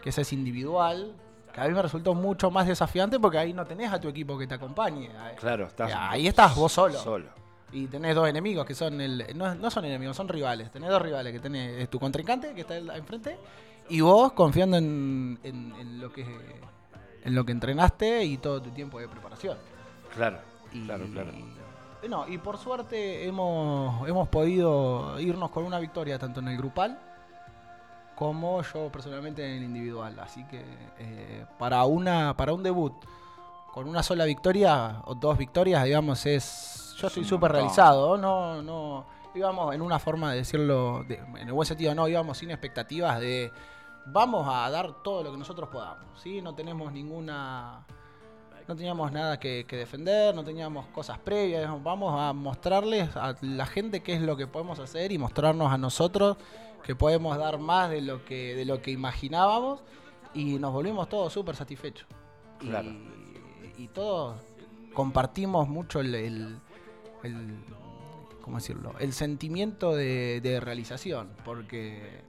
[0.02, 1.14] que esa es individual,
[1.52, 4.38] que a mí me resultó mucho más desafiante porque ahí no tenés a tu equipo
[4.38, 5.10] que te acompañe.
[5.36, 6.98] Claro, estás Ahí estás vos solo.
[6.98, 7.26] Solo.
[7.72, 9.26] Y tenés dos enemigos que son el.
[9.34, 10.70] No, no son enemigos, son rivales.
[10.70, 13.36] Tenés dos rivales que tenés tu contrincante que está enfrente.
[13.88, 16.24] Y vos confiando en, en- en lo que
[17.24, 19.58] en lo que entrenaste y todo tu tiempo de preparación.
[20.14, 20.38] Claro,
[20.72, 21.32] Y, claro, claro.
[22.02, 26.56] y no, y por suerte hemos, hemos podido irnos con una victoria tanto en el
[26.56, 26.98] grupal
[28.14, 30.18] como yo personalmente en el individual.
[30.20, 30.62] Así que
[30.98, 32.92] eh, para una para un debut
[33.76, 38.16] con una sola victoria o dos victorias, digamos, es yo estoy súper realizado.
[38.16, 42.38] No, no íbamos en una forma de decirlo, de- en el buen sentido, no íbamos
[42.38, 43.52] sin expectativas de
[44.06, 46.18] vamos a dar todo lo que nosotros podamos.
[46.22, 46.40] ¿sí?
[46.40, 47.84] No tenemos ninguna
[48.66, 53.66] no teníamos nada que, que defender, no teníamos cosas previas, vamos a mostrarles a la
[53.66, 56.38] gente qué es lo que podemos hacer y mostrarnos a nosotros
[56.82, 59.82] que podemos dar más de lo que, de lo que imaginábamos
[60.32, 62.08] y nos volvimos todos súper satisfechos.
[62.58, 62.88] Claro.
[62.88, 63.25] Y,
[63.88, 64.36] todos
[64.94, 66.58] compartimos mucho el, el-
[67.22, 67.58] el-
[68.42, 68.92] ¿cómo decirlo?
[68.98, 72.24] el sentimiento de, de realización, porque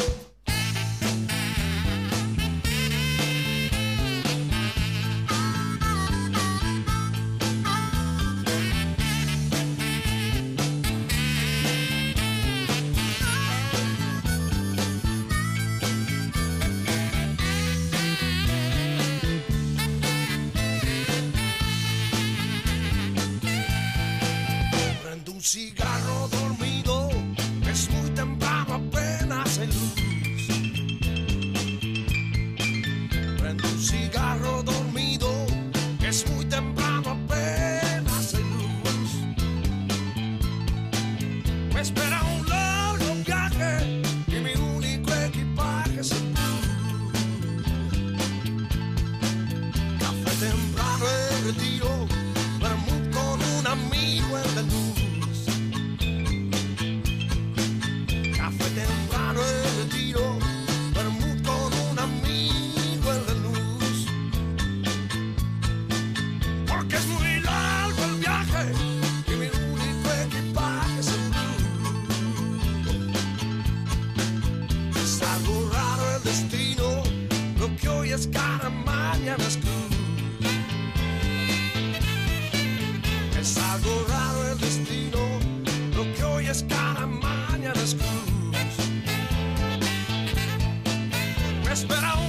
[91.75, 92.24] Espera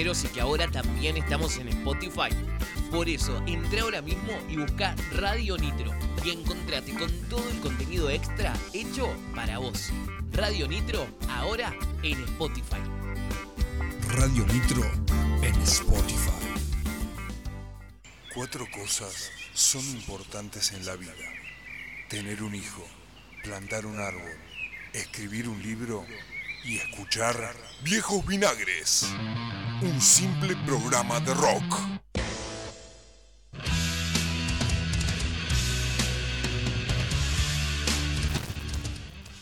[0.00, 2.30] cancheros y que ahora también estamos en Spotify?
[2.90, 5.92] Por eso, entra ahora mismo y busca Radio Nitro
[6.24, 9.90] y encontrate con todo el contenido extra hecho para vos.
[10.32, 12.80] Radio Nitro, ahora en Spotify.
[14.08, 14.82] Radio Nitro
[15.42, 16.30] en Spotify.
[18.34, 21.12] Cuatro cosas son importantes en la vida.
[22.08, 22.86] Tener un hijo,
[23.42, 24.32] plantar un árbol,
[24.94, 26.04] escribir un libro
[26.64, 27.34] y escuchar
[27.82, 29.12] Viejos Vinagres.
[29.82, 31.78] Un simple programa de rock.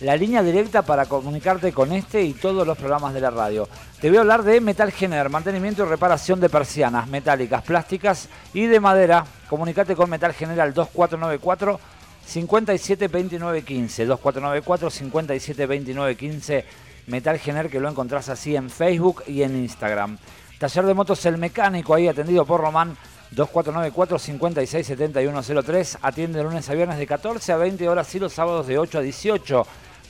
[0.00, 3.68] la línea directa para comunicarte con este y todos los programas de la radio.
[4.00, 8.66] Te voy a hablar de Metal Gener, mantenimiento y reparación de persianas metálicas, plásticas y
[8.66, 9.24] de madera.
[9.48, 11.78] Comunicate con Metal Gener al 2494
[12.26, 16.64] 572915 2494 572915
[17.06, 20.18] Metal Gener que lo encontrás así en Facebook y en Instagram.
[20.58, 22.96] Taller de motos El Mecánico ahí atendido por Román
[23.30, 28.66] 2494 567103 atiende de lunes a viernes de 14 a 20 horas y los sábados
[28.66, 29.64] de 8 a 18.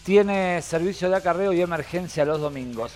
[0.05, 2.93] Tiene servicio de acarreo y emergencia los domingos.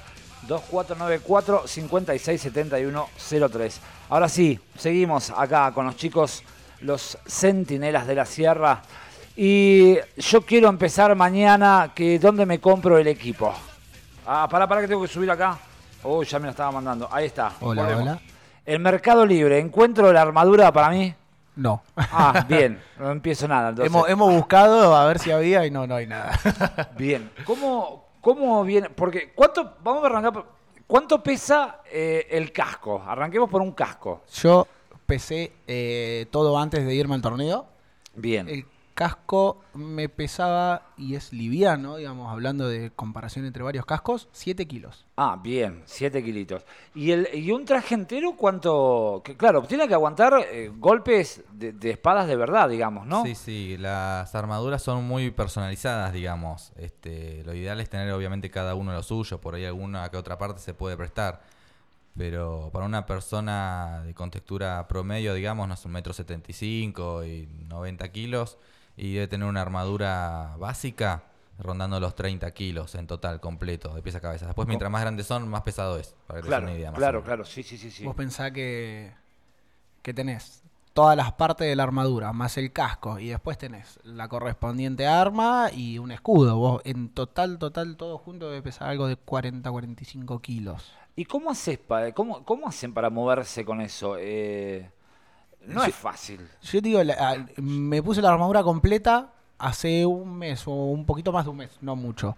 [0.48, 3.80] 2494 567103.
[4.08, 6.42] Ahora sí, seguimos acá con los chicos,
[6.80, 8.80] los centinelas de la sierra.
[9.36, 13.52] Y yo quiero empezar mañana que dónde me compro el equipo.
[14.26, 15.58] Ah, pará, pará que tengo que subir acá.
[16.04, 17.08] Uy, ya me lo estaba mandando.
[17.10, 17.52] Ahí está.
[17.60, 18.02] Hola, Volvemos.
[18.02, 18.20] hola.
[18.64, 21.14] El Mercado Libre, encuentro la armadura para mí.
[21.56, 21.82] No.
[21.96, 23.70] Ah, bien, no empiezo nada.
[23.70, 23.92] Entonces.
[23.92, 26.38] hemos, hemos buscado a ver si había y no, no hay nada.
[26.96, 27.30] Bien.
[27.44, 28.88] ¿Cómo, ¿Cómo viene?
[28.90, 30.46] Porque, ¿cuánto, vamos a arrancar, por-
[30.86, 33.02] ¿cuánto pesa eh, el casco?
[33.06, 34.22] Arranquemos por un casco.
[34.32, 34.66] Yo
[35.06, 37.66] pesé eh, todo antes de irme al torneo.
[38.14, 38.48] Bien.
[38.48, 44.66] El casco me pesaba y es liviano, digamos, hablando de comparación entre varios cascos, 7
[44.66, 45.06] kilos.
[45.16, 46.64] Ah, bien, 7 kilitos.
[46.94, 49.22] ¿Y, el, ¿Y un traje entero cuánto?
[49.24, 53.24] Que, claro, tiene que aguantar eh, golpes de, de espadas de verdad, digamos, ¿no?
[53.24, 56.72] Sí, sí, las armaduras son muy personalizadas, digamos.
[56.76, 60.38] Este, lo ideal es tener obviamente cada uno lo suyo, por ahí alguna que otra
[60.38, 61.42] parte se puede prestar.
[62.16, 67.24] Pero para una persona de contextura promedio, digamos, no es un metro setenta y cinco
[67.24, 68.58] y 90 kilos,
[68.96, 71.24] y debe tener una armadura básica
[71.58, 74.46] rondando los 30 kilos en total, completo, de pies a cabeza.
[74.46, 76.98] Después, mientras más grandes son, más pesado es, para que te claro, una idea más
[76.98, 77.90] claro, claro, sí, sí, sí.
[77.90, 78.04] sí.
[78.04, 79.12] Vos pensás que,
[80.02, 80.62] que tenés
[80.92, 85.70] todas las partes de la armadura, más el casco, y después tenés la correspondiente arma
[85.72, 86.56] y un escudo.
[86.56, 90.92] Vos en total, total, todo junto debe pesar algo de 40, 45 kilos.
[91.14, 94.16] ¿Y cómo haces para, cómo, cómo hacen para moverse con eso?
[94.18, 94.90] Eh,
[95.66, 96.40] no es fácil.
[96.62, 101.30] Yo te digo, la- me puse la armadura completa hace un mes o un poquito
[101.32, 102.36] más de un mes, no mucho.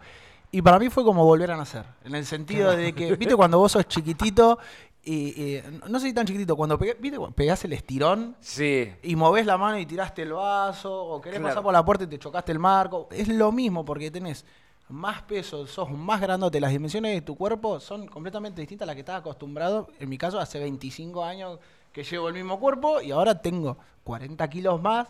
[0.51, 3.59] Y para mí fue como volver a nacer, en el sentido de que, viste, cuando
[3.59, 4.59] vos sos chiquitito,
[5.03, 5.15] y,
[5.57, 9.47] y- no sé si tan chiquitito, cuando pegás, viste, pegás el estirón Sí, y movés
[9.47, 11.51] la mano y tiraste el vaso, o querés Claro.
[11.53, 14.45] pasar por la puerta y te chocaste el marco, es lo mismo porque tenés
[14.91, 18.95] más peso, sos más grandote, las dimensiones de tu cuerpo son completamente distintas a las
[18.95, 19.89] que estás acostumbrado.
[19.99, 21.59] En mi caso, hace 25 años
[21.95, 25.09] que llevo el mismo cuerpo y ahora tengo 40 kilos más,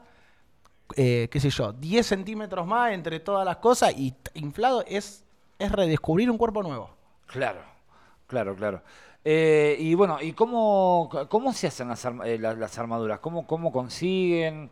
[0.97, 5.24] eh, qué sé yo, 10 centímetros más entre todas las cosas y inflado es,
[5.59, 6.91] es redescubrir un cuerpo nuevo.
[7.26, 7.61] claro,
[8.26, 8.82] claro, claro.
[9.24, 13.20] Eh, y bueno, ¿y cómo, cómo se hacen las, arma- eh, las, las armaduras?
[13.20, 14.70] ¿Cómo, cómo consiguen?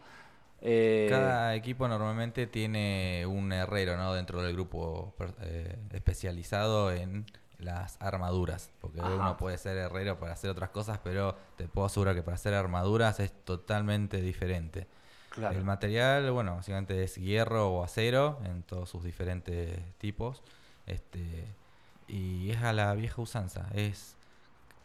[0.60, 4.14] Eh, Cada equipo normalmente tiene un herrero ¿no?
[4.14, 7.26] dentro del grupo eh, especializado en
[7.62, 8.70] las armaduras.
[8.80, 9.14] Porque Ajá.
[9.14, 12.54] uno puede ser herrero para hacer otras cosas, pero te puedo asegurar que para hacer
[12.54, 14.86] armaduras es totalmente diferente.
[15.30, 15.56] claro.
[15.56, 20.42] El material, bueno, básicamente es hierro o acero en todos sus diferentes tipos.
[20.86, 21.46] Este,
[22.08, 23.66] y es a la vieja usanza.
[23.74, 24.16] Es,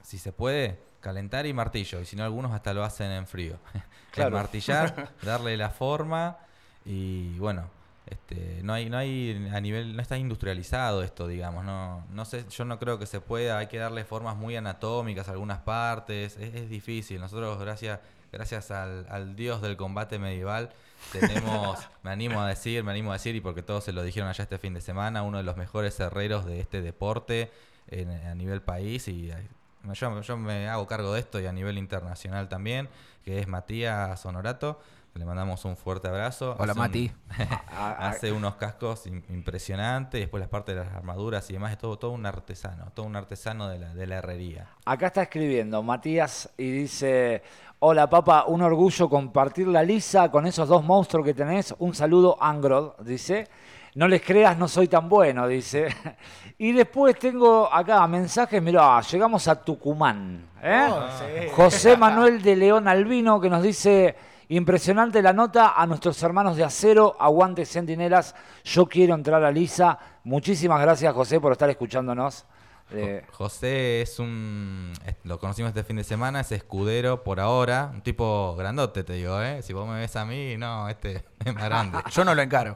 [0.03, 1.99] si se puede, calentar y martillo.
[2.01, 3.57] Y si no, algunos hasta lo hacen en frío.
[4.11, 4.35] Claro.
[4.35, 6.37] Es martillar, darle la forma
[6.85, 7.69] y bueno.
[8.09, 12.45] Este, no hay, no hay a nivel, no está industrializado esto, digamos, no, no sé,
[12.49, 16.37] yo no creo que se pueda, hay que darle formas muy anatómicas a algunas partes,
[16.37, 17.19] es, es difícil.
[17.19, 17.99] Nosotros, gracias,
[18.31, 20.69] gracias al, al dios del combate medieval,
[21.11, 24.29] tenemos, me animo a decir, me animo a decir, y porque todos se lo dijeron
[24.29, 27.51] allá este fin de semana, uno de los mejores herreros de este deporte
[27.89, 29.47] en- a nivel país, y eh,
[29.93, 32.87] yo, yo me hago cargo de esto y a nivel internacional también,
[33.25, 34.79] que es Matías Honorato.
[35.17, 36.55] Le mandamos un fuerte abrazo.
[36.59, 37.11] Hola, Hace Mati.
[37.99, 41.77] Hace unos cascos im- impresionantes, y después las partes de las armaduras y demás, es
[41.79, 44.67] todo, todo un artesano, todo un artesano de la, de la herrería.
[44.85, 47.41] Acá está escribiendo Matías y dice,
[47.79, 51.73] hola papá, un orgullo compartir la lisa con esos dos monstruos que tenés.
[51.79, 53.47] Un saludo Angrod, dice.
[53.95, 55.87] No les creas, no soy tan bueno, dice.
[56.59, 60.47] Y después tengo acá mensajes, mirá, llegamos a Tucumán.
[60.63, 60.87] ¿eh?
[60.89, 61.49] Oh, sí.
[61.55, 64.15] José Manuel de León Albino que nos dice,
[64.49, 69.97] impresionante la nota a nuestros hermanos de acero, aguante centinelas, yo quiero entrar a Lisa.
[70.23, 72.45] Muchísimas gracias José por estar escuchándonos.
[72.91, 74.93] Eh, Jo- José es un.
[75.25, 77.91] Lo conocimos este fin de semana, es escudero por ahora.
[77.93, 79.61] Un tipo grandote, te digo, ¿eh?
[79.61, 81.97] Si vos me ves a mí, no, este es más grande.
[82.11, 82.75] Yo no lo encaro.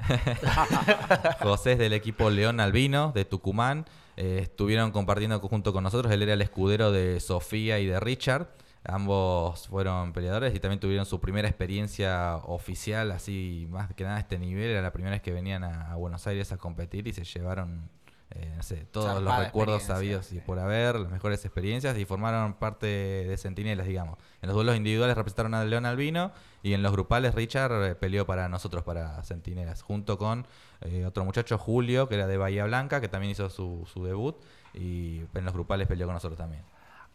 [1.42, 3.86] José es del equipo León Albino de Tucumán.
[4.18, 6.12] Eh, estuvieron compartiendo junto con nosotros.
[6.12, 8.48] Él era el escudero de Sofía y de Richard.
[8.84, 14.20] Ambos fueron peleadores y también tuvieron su primera experiencia oficial, así más que nada a
[14.20, 14.72] este nivel.
[14.72, 17.90] Era la primera vez que venían a, a Buenos Aires a competir y se llevaron,
[18.32, 22.56] eh, no sé, todos los recuerdos sabidos y por haber, las mejores experiencias y formaron
[22.56, 24.18] parte de Centinelas, digamos.
[24.42, 26.32] En los duelos individuales representaron a León Albino
[26.64, 30.48] y en los grupales Richard eh, peleó para nosotros, para Centinelas, junto con
[30.82, 34.38] eh, otro muchacho, Julio, que era de Bahía Blanca, que también hizo su, su debut
[34.74, 36.64] y en los grupales peleó con nosotros también.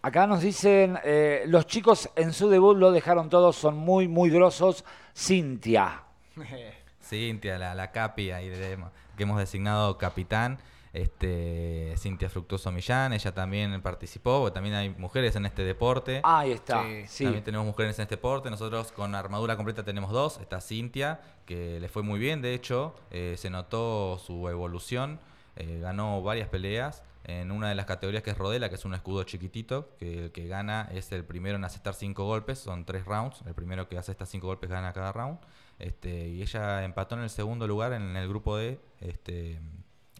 [0.03, 4.31] Acá nos dicen, eh, los chicos en su debut lo dejaron todos, son muy, muy
[4.31, 4.85] grosos.
[5.17, 6.03] Cintia.
[7.03, 8.79] Cintia, la, la Capi, ahí de-
[9.17, 10.59] que hemos designado capitán.
[10.93, 16.21] Este, Cintia Fructuoso Millán, ella también participó, porque también hay mujeres en este deporte.
[16.25, 16.85] Ahí está.
[16.85, 17.25] Sí, Sí.
[17.25, 18.49] También tenemos mujeres en este deporte.
[18.51, 20.39] Nosotros con armadura completa tenemos dos.
[20.41, 22.41] Está Cintia, que le fue muy bien.
[22.41, 25.19] De hecho, eh, se notó su evolución.
[25.57, 28.95] Eh, ganó varias peleas en una de las categorías que es Rodela, que es un
[28.95, 32.61] escudo chiquitito, que el que gana es el primero en asestar cinco golpes.
[32.61, 33.43] Son tres rounds.
[33.47, 35.39] El primero que asesta cinco golpes gana cada round.
[35.79, 39.61] Este, y ella empató en el segundo lugar en el grupo de este,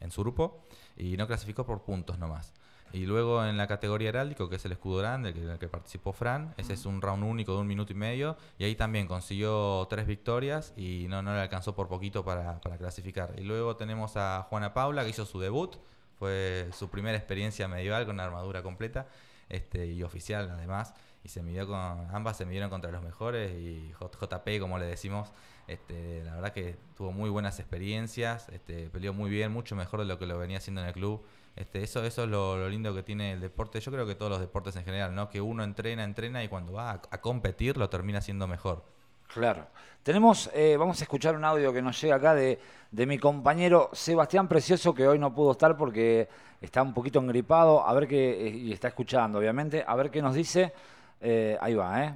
[0.01, 0.65] en su grupo
[0.97, 2.53] y no clasificó por puntos nomás.
[2.93, 6.13] Y luego en la categoría heráldico, que es el escudo grande, en el que participó
[6.13, 9.87] Fran, ese es un round único de un minuto y medio, y ahí también consiguió
[9.91, 13.35] tres victorias y no, no le alcanzó por poquito para, para clasificar.
[13.39, 15.77] Y luego tenemos a Juana Paula, que hizo su debut,
[16.19, 19.09] fue su primera experiencia medieval con armadura completa
[19.49, 21.77] este, y oficial además, y se midió con,
[22.15, 25.33] ambas se midieron contra los mejores, y JP, como le decimos,
[25.67, 30.07] este, la verdad que tuvo muy buenas experiencias, este, peleó muy bien, mucho mejor de
[30.07, 31.25] lo que lo venía haciendo en el club.
[31.57, 33.81] Este, eso, eso es lo, lo lindo que tiene el deporte.
[33.81, 35.31] Yo creo que todos los deportes en general, ¿no?
[35.31, 38.85] Que uno entrena, entrena y cuando va a, a competir lo termina haciendo mejor.
[39.33, 39.67] Claro.
[40.03, 42.61] Tenemos, eh, vamos a escuchar un audio que nos llega acá de,
[42.91, 46.29] de mi compañero Sebastián Precioso, que hoy no pudo estar porque
[46.61, 50.23] está un poquito engripado, a ver qué, eh, y está escuchando, obviamente, a ver qué
[50.23, 50.73] nos dice.
[51.21, 52.15] Eh, ahí va, ¿eh?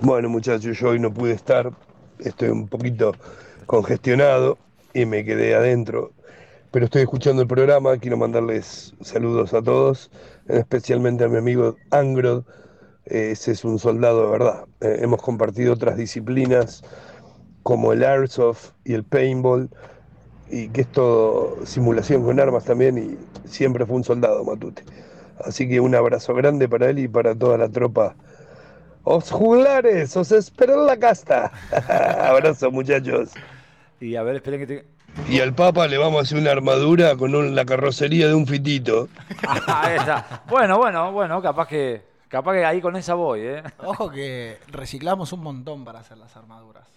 [0.00, 1.70] Bueno, muchachos, yo hoy no pude estar,
[2.18, 3.12] estoy un poquito
[3.66, 4.58] congestionado
[4.94, 6.12] y me quedé adentro,
[6.70, 10.10] pero estoy escuchando el programa, quiero mandarles saludos a todos,
[10.48, 12.44] especialmente a mi amigo Angrod,
[13.10, 14.64] ese es un soldado de verdad.
[14.80, 16.82] Eh, hemos compartido otras disciplinas
[17.62, 19.68] como el airsoft y el paintball,
[20.50, 24.82] y que es todo simulación con armas también, y siempre fue un soldado Matute.
[25.44, 28.14] Así que un abrazo grande para él y para toda la tropa.
[29.04, 31.50] Os juglares, os espero en la casta.
[32.28, 33.30] abrazo muchachos.
[34.00, 34.84] Y a ver, esperen que te...
[35.28, 38.46] Y al Papa le vamos a hacer una armadura con un- la carrocería de un
[38.46, 39.08] fitito.
[40.48, 43.62] Bueno, bueno, bueno, capaz que, capaz que ahí con esa voy, ¿eh?
[43.84, 46.88] Ojo que reciclamos un montón para hacer las armaduras.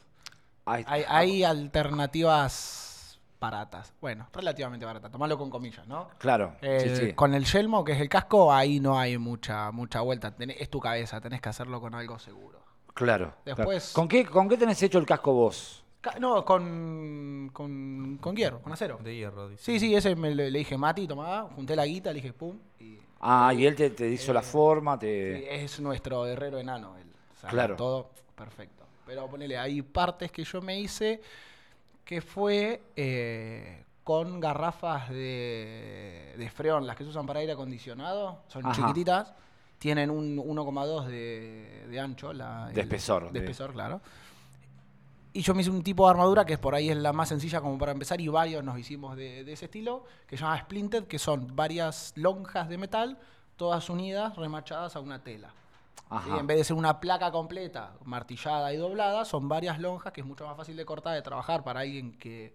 [0.66, 3.92] Ahí- Hay, hay alternativas baratas.
[4.00, 5.12] Bueno, relativamente baratas.
[5.12, 6.08] Tomalo con comillas, ¿no?
[6.18, 7.14] Claro, sí, El- sí.
[7.14, 10.34] Con el yelmo, que es el casco, ahí no hay mucha mucha vuelta.
[10.36, 12.60] Tenés- es tu cabeza, tenés que hacerlo con algo seguro.
[12.94, 13.34] Claro.
[13.44, 13.94] Después- claro.
[13.96, 15.84] ¿Con qué, ¿Con qué tenés hecho el casco vos?
[16.20, 19.00] No, con, con, con hierro, con acero.
[19.02, 19.64] De hierro, dice.
[19.64, 22.58] Sí, sí, ese me le, le dije, Mati, tomá, junté la guita, le dije, pum.
[22.80, 25.38] Y Ah, y él te, te hizo la forma, te...
[25.40, 26.98] sí, es nuestro guerrero enano.
[26.98, 27.08] Él.
[27.38, 27.76] O sea, Claro.
[27.76, 28.84] Todo perfecto.
[29.06, 31.22] Pero ponele, hay partes que yo me hice
[32.04, 38.40] que fue eh, con garrafas de, de freón, las que se usan para aire acondicionado.
[38.48, 38.76] Son Ajá.
[38.76, 39.34] chiquititas.
[39.80, 42.32] Tienen un 1,2 de, de ancho.
[42.34, 44.02] La, De el- espesor, De de- espesor, claro.
[45.36, 47.60] Y yo me hice un tipo de armadura que por ahí es la más sencilla
[47.60, 51.06] como para empezar y varios nos hicimos de, de ese estilo, que se llama Splinted,
[51.06, 53.18] que son varias lonjas de metal,
[53.58, 55.50] todas unidas, remachadas a una tela.
[55.50, 56.04] ¿sí?
[56.10, 56.40] Ajá.
[56.40, 60.28] En vez de ser una placa completa, martillada y doblada, son varias lonjas que es
[60.28, 62.54] mucho más fácil de cortar, de trabajar para alguien que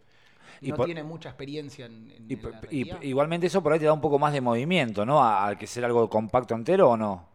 [0.61, 3.81] Y no por- tiene mucha experiencia en, en Y, la y- igualmente eso por ahí
[3.81, 5.25] te da un poco más de movimiento, ¿no?
[5.25, 7.27] Al que ser algo compacto entero o no.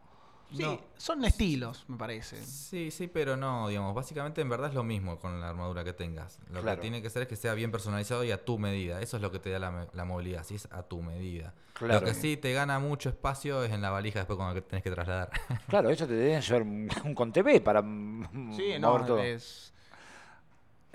[0.55, 2.37] Sí, son estilos, me parece.
[2.43, 5.93] Sí, sí, pero no, digamos, básicamente en verdad es lo mismo con la armadura que
[5.93, 6.39] tengas.
[6.51, 6.77] Lo Claro.
[6.77, 9.01] que tiene que ser es que sea bien personalizado y a tu medida.
[9.01, 11.53] Eso es lo que te da la, movilidad, si es a tu medida.
[11.73, 12.01] Claro.
[12.01, 14.91] Lo que sí te gana mucho espacio es en la valija después cuando tenés que
[14.91, 15.29] trasladar.
[15.67, 19.19] Claro, eso te deben llevar un, un con TV para Sí, no, todo.
[19.19, 19.71] es...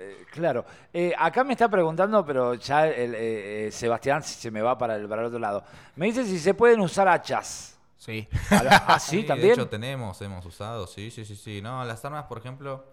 [0.01, 0.63] Eh, claro.
[0.93, 4.95] Eh, acá me está preguntando, pero ya el, eh, eh, Sebastián se me va para
[4.95, 5.63] el, para el otro lado.
[5.97, 7.77] Me dice si se pueden usar hachas.
[7.99, 8.27] Sí.
[8.49, 9.51] Ah, sí, De también.
[9.51, 11.61] hecho, tenemos, hemos usado, sí, sí, sí, sí.
[11.61, 12.85] No, las armas, por ejemplo,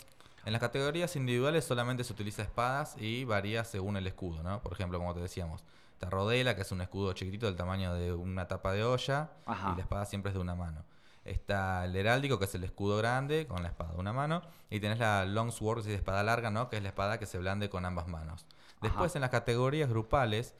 [0.44, 4.60] en las categorías individuales solamente se utiliza espadas y varía según el escudo, ¿no?
[4.60, 8.12] Por ejemplo, como te decíamos, está Rodela, que es un escudo chiquitito del tamaño de
[8.12, 9.70] una tapa de olla, Ajá.
[9.72, 10.84] y la espada siempre es de una mano.
[11.24, 14.42] Está el heráldico, que es el escudo grande, con la espada de una mano.
[14.70, 16.68] Y tenés la longsword, que es espada larga, ¿no?
[16.68, 18.44] Que es la espada que se blande con ambas manos.
[18.80, 20.54] Después, en las categorías grupales,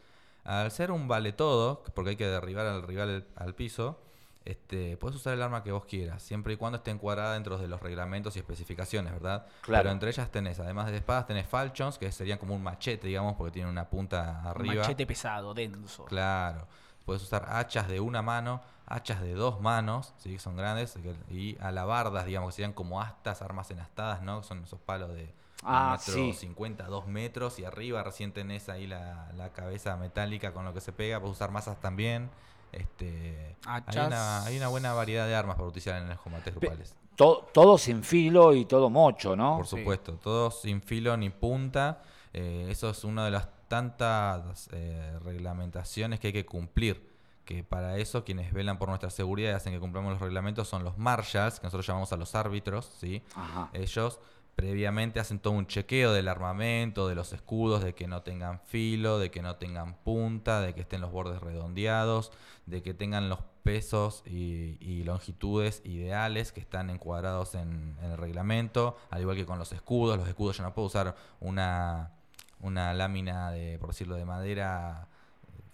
[0.45, 4.01] al ser un vale todo, porque hay que derribar al rival al, al piso,
[4.47, 7.69] este, puedes usar el arma que vos quieras, siempre y cuando esté encuadrada dentro de
[7.69, 9.47] los reglamentos y especificaciones, ¿verdad?
[9.61, 9.83] Claro.
[9.83, 13.35] Pero entre ellas tenés, además de espadas, tenés falchons, que serían como un machete, digamos,
[13.35, 14.83] porque tienen una punta Un arriba.
[14.83, 16.05] machete pesado, denso.
[16.07, 16.67] Claro.
[17.05, 20.33] Puedes usar hachas de una mano, hachas de dos manos, ¿sí?
[20.33, 20.97] que son grandes,
[21.31, 24.43] y alabardas, digamos, que serían como astas, armas enastadas, ¿no?
[24.43, 25.33] Son esos palos de
[25.63, 26.33] Ah, un metro sí.
[26.47, 30.81] 50, dos metros, y arriba recién tenés ahí la, la cabeza metálica con lo que
[30.81, 31.19] se pega.
[31.19, 32.29] Puedes usar masas también.
[32.73, 36.95] Este, hay, una, hay una buena variedad de armas para utilizar en los combates grupales.
[37.17, 39.57] To- todo sin filo y todo mocho, ¿no?
[39.57, 42.03] Por supuesto, todos sin filo ni punta.
[42.33, 47.15] Eh, eso es una de las tantas eh, reglamentaciones que hay que cumplir.
[47.47, 50.83] Que para eso quienes velan por nuestra seguridad y hacen que cumplamos los reglamentos son
[50.83, 53.23] los marshals, que nosotros llamamos a los árbitros, ¿sí?
[53.37, 53.71] Ajá.
[53.73, 54.19] Ellos
[54.57, 59.19] previamente hacen todo un chequeo del armamento, de los escudos, de que no tengan filo,
[59.19, 62.33] de que no tengan punta, de que estén los bordes redondeados,
[62.65, 68.97] de que tengan los pesos y, longitudes ideales que están encuadrados en, en el reglamento,
[69.11, 70.19] al igual que con los escudos.
[70.19, 72.13] Los escudos yo no puedo usar una,
[72.61, 75.07] una lámina de, por decirlo, de madera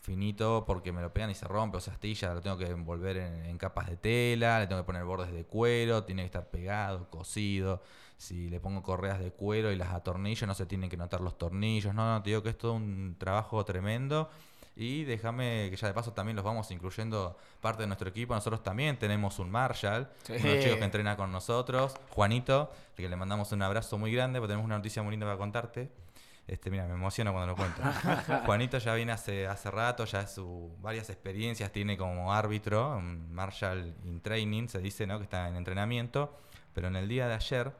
[0.00, 3.16] finito porque me lo pegan y se rompe o se astilla, lo tengo que envolver
[3.16, 6.50] en, en capas de tela, le tengo que poner bordes de cuero, tiene que estar
[6.50, 7.80] pegado, cosido.
[8.22, 11.36] Si le pongo correas de cuero y las atornillo, no se tienen que notar los
[11.36, 11.92] tornillos.
[11.92, 14.30] No, no, te digo que es todo un trabajo tremendo.
[14.76, 18.32] Y déjame que ya de paso también los vamos incluyendo parte de nuestro equipo.
[18.32, 20.34] Nosotros también tenemos un Marshall, Sí.
[20.34, 24.12] uno de los chicos que entrena con nosotros, Juanito, que le mandamos un abrazo muy
[24.12, 25.90] grande, porque tenemos una noticia muy linda para contarte.
[26.46, 27.82] Este, mira, me emociono cuando lo cuento.
[28.46, 33.94] Juanito ya viene hace, hace rato, ya su varias experiencias tiene como árbitro, un Marshall
[34.04, 35.18] in training, se dice, ¿no?
[35.18, 36.38] Que está en entrenamiento.
[36.72, 37.72] Pero en el día de ayer,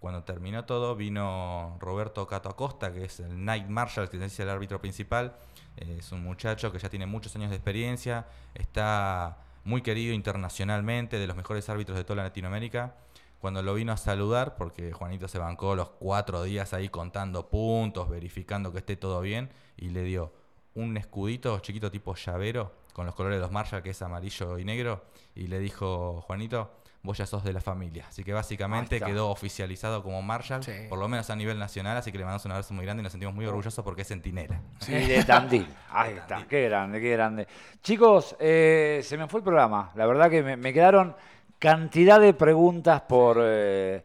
[0.00, 4.48] cuando terminó todo, vino Roberto Cato Acosta, que es el Night Marshal, que es el
[4.48, 5.36] árbitro principal.
[5.76, 11.18] Eh, es un muchacho que ya tiene muchos años de experiencia, está muy querido internacionalmente,
[11.18, 12.94] de los mejores árbitros de toda Latinoamérica.
[13.40, 18.08] Cuando lo vino a saludar, porque Juanito se bancó los cuatro días ahí contando puntos,
[18.08, 20.32] verificando que esté todo bien, y le dio
[20.74, 24.64] un escudito chiquito tipo llavero, con los colores de los Marshall, que es amarillo y
[24.64, 26.70] negro, y le dijo, Juanito,
[27.02, 28.04] vos ya sos de la familia.
[28.08, 30.72] Así que básicamente quedó oficializado como Marshall, Sí.
[30.88, 33.04] por lo menos a nivel nacional, así que le mandamos un abrazo muy grande y
[33.04, 34.60] nos sentimos muy orgullosos porque es centinela.
[34.80, 35.66] Sí, de Tandil.
[35.90, 37.48] Ahí está, qué grande, qué grande.
[37.82, 39.90] Chicos, eh, se me fue el programa.
[39.94, 41.16] La verdad que me, me quedaron
[41.58, 44.02] cantidad de preguntas por, eh,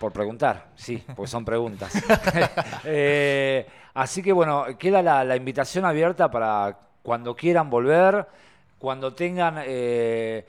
[0.00, 0.70] por preguntar.
[0.74, 1.92] Sí, porque son preguntas.
[2.84, 8.26] Eh, así que bueno, queda la, la invitación abierta para cuando quieran volver,
[8.78, 9.56] cuando tengan...
[9.64, 10.46] eh,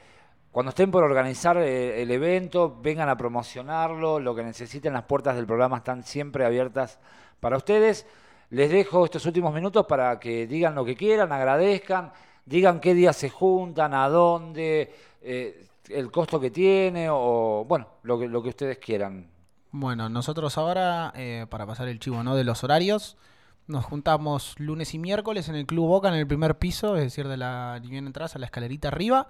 [0.53, 5.35] cuando estén por organizar eh, el evento, vengan a promocionarlo, lo que necesiten, las puertas
[5.35, 6.99] del programa están siempre abiertas
[7.39, 8.05] para ustedes.
[8.51, 12.11] Les dejo estos últimos minutos para que digan lo que quieran, agradezcan,
[12.45, 14.93] digan qué día se juntan, a dónde,
[15.23, 19.25] eh, el costo que tiene o, bueno, lo que, lo que ustedes quieran.
[19.71, 22.35] Bueno, nosotros ahora, eh, para pasar el chivo ¿no?
[22.35, 23.17] de los horarios,
[23.65, 27.27] nos juntamos lunes y miércoles en el Club Boca en el primer piso, es decir,
[27.27, 29.27] de la bien entras a la escalerita arriba.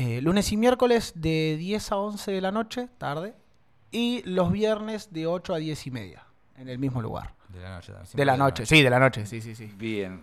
[0.00, 3.34] Eh, lunes y miércoles de 10 a 11 de la noche, tarde.
[3.90, 6.24] Y los viernes de 8 a 10 y media,
[6.56, 7.34] en el mismo lugar.
[7.48, 7.92] De la noche.
[7.92, 9.74] también, De la noche, sí, de la noche, sí, sí, sí.
[9.76, 10.22] Bien.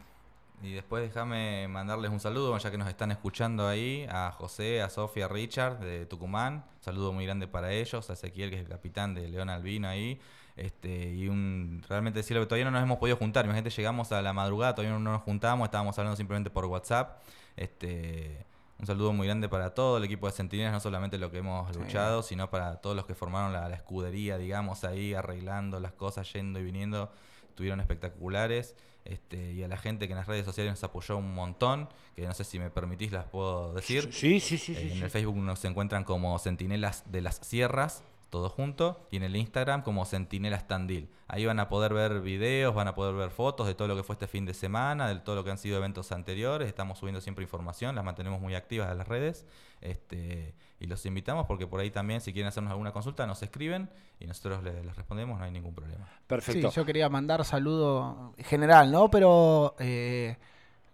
[0.64, 4.90] Y después déjame mandarles un saludo, ya que nos están escuchando ahí, a José, a
[4.90, 6.64] Sofía, a Richard de Tucumán.
[6.80, 10.22] saludo muy grande para ellos, a Ezequiel, que es el capitán de León Albino ahí.
[10.56, 13.44] Este, y un realmente decirlo que todavía no nos hemos podido juntar.
[13.44, 17.22] Imagínate, llegamos a la madrugada, todavía no nos juntamos, estábamos hablando simplemente por WhatsApp.
[17.58, 18.46] Este,
[18.80, 21.74] un saludo muy grande para todo el equipo de Centinelas, no solamente lo que hemos
[21.76, 26.32] luchado, sino para todos los que formaron la, la escudería, digamos, ahí arreglando las cosas,
[26.34, 27.12] yendo y viniendo.
[27.50, 28.76] Estuvieron espectaculares.
[29.06, 32.26] Este, y a la gente que en las redes sociales nos apoyó un montón, que
[32.26, 34.10] no sé si me permitís las puedo decir.
[34.12, 35.04] Sí, sí, sí, Eh, sí, en sí.
[35.04, 39.82] el Facebook nos encuentran como Centinelas de las Sierras, todo junto, y en el Instagram
[39.82, 41.10] como Centinelas Tandil.
[41.28, 44.04] Ahí van a poder ver videos, van a poder ver fotos de todo lo que
[44.04, 46.68] fue este fin de semana, de todo lo que han sido eventos anteriores.
[46.68, 49.46] Estamos subiendo siempre información, las mantenemos muy activas a las redes.
[49.82, 53.90] Este, y los invitamos porque por ahí también, si quieren hacernos alguna consulta, nos escriben
[54.20, 56.08] y nosotros le- les respondemos, no hay ningún problema.
[56.28, 56.70] Perfecto.
[56.72, 59.10] Sí, yo quería mandar saludo general, ¿no?
[59.10, 60.38] Pero eh,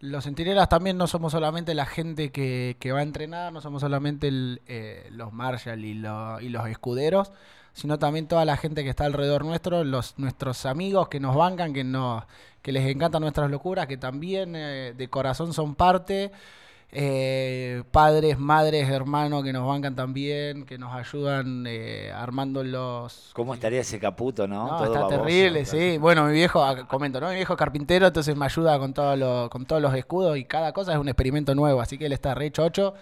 [0.01, 3.81] los centinelas también no somos solamente la gente que, que va a entrenar, no somos
[3.81, 7.31] solamente el, eh, los Marshall y, lo- y los escuderos,
[7.73, 11.73] sino también toda la gente que está alrededor nuestro, los, nuestros amigos que nos bancan,
[11.73, 12.23] que, nos,
[12.61, 16.31] que les encantan nuestras locuras, que también eh, de corazón son parte.
[16.93, 23.53] Eh, padres, madres, hermanos que nos bancan también, que nos ayudan eh, armando los, ¿Cómo
[23.53, 24.67] estaría ese caputo, no?
[24.67, 25.17] no, Todo está baboso.
[25.23, 25.97] terrible, sí.
[25.97, 27.29] Bueno, mi viejo, ah, comento, ¿no?
[27.29, 30.45] Mi viejo es carpintero, entonces me ayuda con, todo lo- con todos los escudos y
[30.45, 32.93] cada cosa es un experimento nuevo, así que él está re chocho.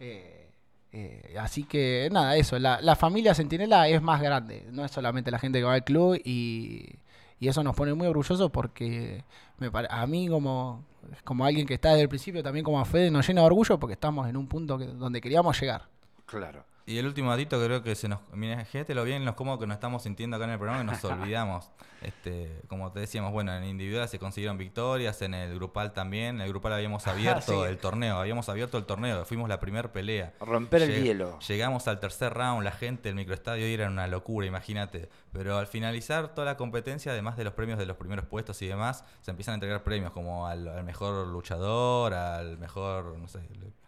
[0.00, 0.50] Eh,
[0.92, 5.30] eh, así que nada, eso, la, la familia Centinela es más grande, no es solamente
[5.30, 6.96] la gente que va al club y,
[7.40, 9.24] y eso nos pone muy orgullosos porque
[9.58, 10.84] me a mí como,
[11.24, 13.78] como alguien que está desde el principio, también como a Fede, nos llena de orgullo
[13.78, 15.82] porque estamos en un punto que- donde queríamos llegar.
[16.26, 16.64] Claro.
[16.88, 18.20] Y el último datito creo que se nos...
[18.32, 20.86] Mira, fíjate lo bien, los cómodos que nos estamos sintiendo acá en el programa y
[20.86, 21.68] nos olvidamos.
[22.00, 26.36] Este, como te decíamos, bueno, en individual se consiguieron victorias, en el grupal también.
[26.36, 27.68] En el grupal habíamos abierto Sí.
[27.68, 30.32] el torneo, habíamos abierto el torneo, fuimos la primer pelea.
[30.38, 31.40] Romper el hielo.
[31.40, 35.08] Llegamos al tercer round, la gente, el microestadio era una locura, imagínate.
[35.32, 38.68] Pero al finalizar toda la competencia, además de los premios de los primeros puestos y
[38.68, 43.40] demás, se empiezan a entregar premios como al, al mejor luchador, al mejor, no sé,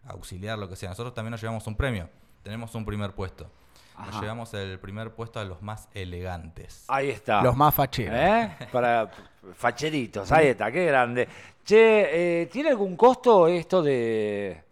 [0.04, 0.88] auxiliar, lo que sea.
[0.88, 2.08] Nosotros también nos llevamos un premio.
[2.42, 3.50] Tenemos un primer puesto.
[3.98, 4.20] Nos Ajá.
[4.20, 6.84] llevamos el primer puesto a los más elegantes.
[6.88, 7.42] Ahí está.
[7.42, 8.16] Los más facheros.
[8.16, 8.68] ¿Eh?
[8.70, 9.10] Para
[9.56, 11.28] facheritos, ahí está, qué grande.
[11.64, 14.62] Che, eh, ¿tiene algún costo esto de...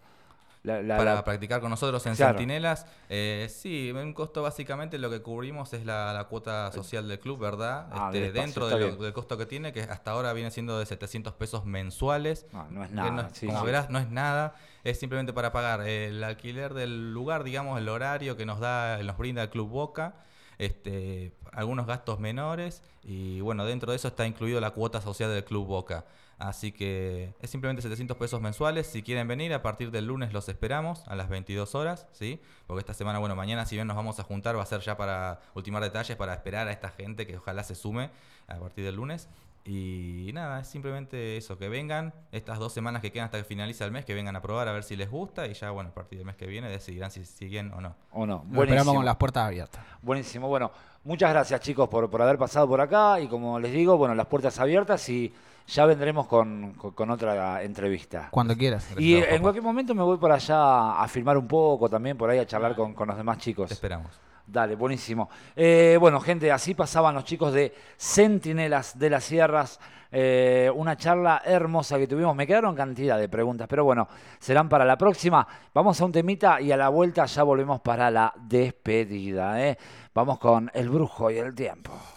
[0.66, 2.36] La, la- Para la- practicar con nosotros en Claro.
[2.38, 7.38] Centinelas, eh, sí, un costo básicamente lo que cubrimos es la, cuota social del club,
[7.38, 7.86] ¿verdad?
[7.92, 10.84] Ah, Este, dentro de lo- del costo que tiene, que hasta ahora viene siendo de
[10.84, 12.46] 700 pesos mensuales.
[12.52, 13.66] No, no es nada, no es- sí, como sí.
[13.66, 14.56] verás, no es nada.
[14.82, 19.16] Es simplemente para pagar el alquiler del lugar, digamos, el horario que nos da, nos
[19.18, 20.16] brinda el Club Boca.
[20.58, 25.44] Este, algunos gastos menores y bueno, dentro de eso está incluido la cuota social del
[25.44, 26.06] Club Boca.
[26.38, 28.86] Así que es simplemente 700 pesos mensuales.
[28.86, 32.40] Si quieren venir, a partir del lunes los esperamos a las 22 horas, ¿sí?
[32.66, 34.96] Porque esta semana, bueno, mañana si bien nos vamos a juntar, va a ser ya
[34.98, 38.10] para ultimar detalles, para esperar a esta gente que ojalá se sume
[38.48, 39.28] a partir del lunes.
[39.66, 43.84] Y nada, es simplemente eso, que vengan estas dos semanas que quedan hasta que finaliza
[43.84, 45.94] el mes, que vengan a probar a ver si les gusta y ya, bueno, a
[45.94, 47.94] partir del mes que viene decidirán si siguen o no.
[48.12, 48.44] ¿O no?
[48.50, 49.84] Lo esperamos con las puertas abiertas.
[50.02, 50.46] Buenísimo.
[50.48, 50.70] Bueno,
[51.04, 54.26] muchas gracias chicos por, por haber pasado por acá y como les digo, bueno, las
[54.26, 55.32] puertas abiertas y
[55.66, 58.28] ya vendremos con, con- con otra entrevista.
[58.30, 58.88] Cuando quieras.
[58.96, 62.38] Y en cualquier momento me voy por allá a filmar un poco también, por ahí
[62.38, 63.66] a charlar con, con los demás chicos.
[63.68, 64.12] Te esperamos.
[64.46, 65.28] Dale, buenísimo.
[65.56, 69.80] Eh, bueno, gente, así pasaban los chicos de Centinelas de las Sierras.
[70.12, 72.36] Eh, una charla hermosa que tuvimos.
[72.36, 74.06] Me quedaron cantidad de preguntas, pero bueno,
[74.38, 75.46] serán para la próxima.
[75.74, 79.60] Vamos a un temita y a la vuelta ya volvemos para la despedida.
[79.60, 79.76] ¿eh?
[80.14, 82.15] Vamos con el brujo y el tiempo.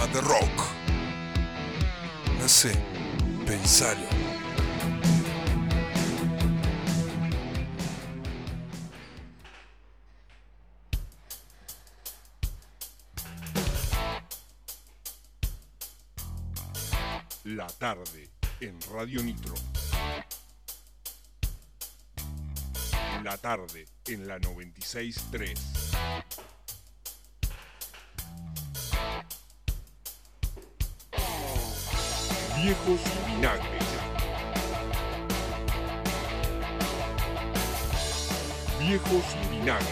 [0.00, 0.66] Programa de rock.
[2.38, 2.72] No sé,
[3.46, 4.06] pensalo.
[17.44, 18.30] La tarde
[18.60, 19.54] en Radio Nitro.
[23.24, 25.79] La tarde en la 96.3.
[32.62, 33.84] Viejos Vinagres.
[38.78, 39.86] Viejos Vinagres.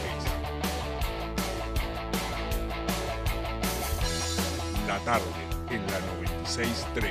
[4.86, 5.22] La tarde
[5.70, 5.98] en la
[6.52, 7.08] 96.3.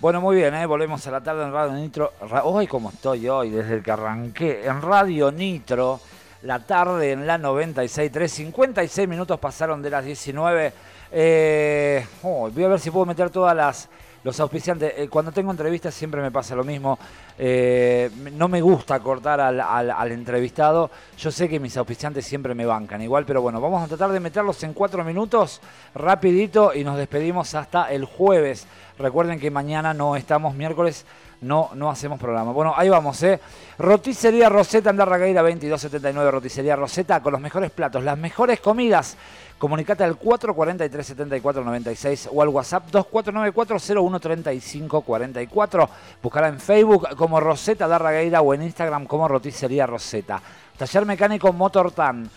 [0.00, 0.66] Bueno, muy bien, ¿eh?
[0.66, 2.12] volvemos a la tarde en Radio Nitro.
[2.42, 6.00] Hoy, como estoy hoy, desde que arranqué, en Radio Nitro,
[6.42, 10.72] la tarde en la 96.3, 56 minutos pasaron de las 19.
[11.12, 13.88] Eh, oh, voy a ver si puedo meter todas las
[14.24, 14.92] los auspiciantes.
[14.96, 16.98] Eh, cuando tengo entrevistas siempre me pasa lo mismo.
[17.38, 20.90] Eh, no me gusta cortar al, al- al entrevistado.
[21.18, 24.20] Yo sé que mis auspiciantes siempre me bancan igual, pero bueno, vamos a tratar de
[24.20, 25.60] meterlos en cuatro minutos,
[25.94, 28.66] rapidito, y nos despedimos hasta el jueves.
[28.98, 31.04] Recuerden que mañana no estamos, miércoles
[31.42, 32.52] no, no hacemos programa.
[32.52, 33.38] Bueno, ahí vamos, ¿eh?
[33.78, 39.18] Roticería Rosetta, Andarragueira 2279, Roticería Rosetta, con los mejores platos, las mejores comidas.
[39.58, 45.88] Comunicate al 443-7496 o al WhatsApp 2494-013544.
[46.20, 50.42] Buscará en Facebook como Rosetta Darragueira o en Instagram como Roticería Rosetta.
[50.76, 52.28] Taller mecánico Motortan.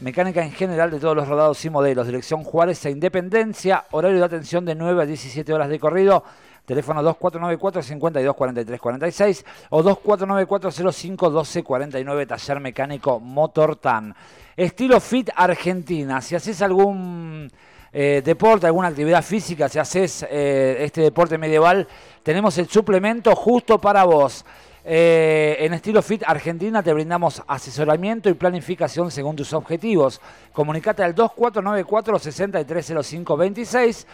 [0.00, 2.06] Mecánica en general de todos los rodados y modelos.
[2.06, 3.86] Dirección Juárez e Independencia.
[3.90, 6.22] Horario de atención de 9 a 17 horas de corrido.
[6.68, 14.14] Teléfono 2494-524346 o 2494-051249, taller mecánico Motortan.
[14.54, 17.50] Estilo Fit Argentina, si haces algún
[17.90, 21.88] eh, deporte, alguna actividad física, si haces eh, este deporte medieval,
[22.22, 24.44] tenemos el suplemento justo para vos.
[24.90, 30.20] Eh, en estilo Fit Argentina te brindamos asesoramiento y planificación según tus objetivos.
[30.52, 34.06] Comunicate al 2494-630526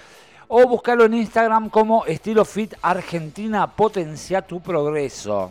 [0.57, 3.67] o buscalo en Instagram como estilo Fit Argentina.
[3.67, 5.51] Potencia tu progreso.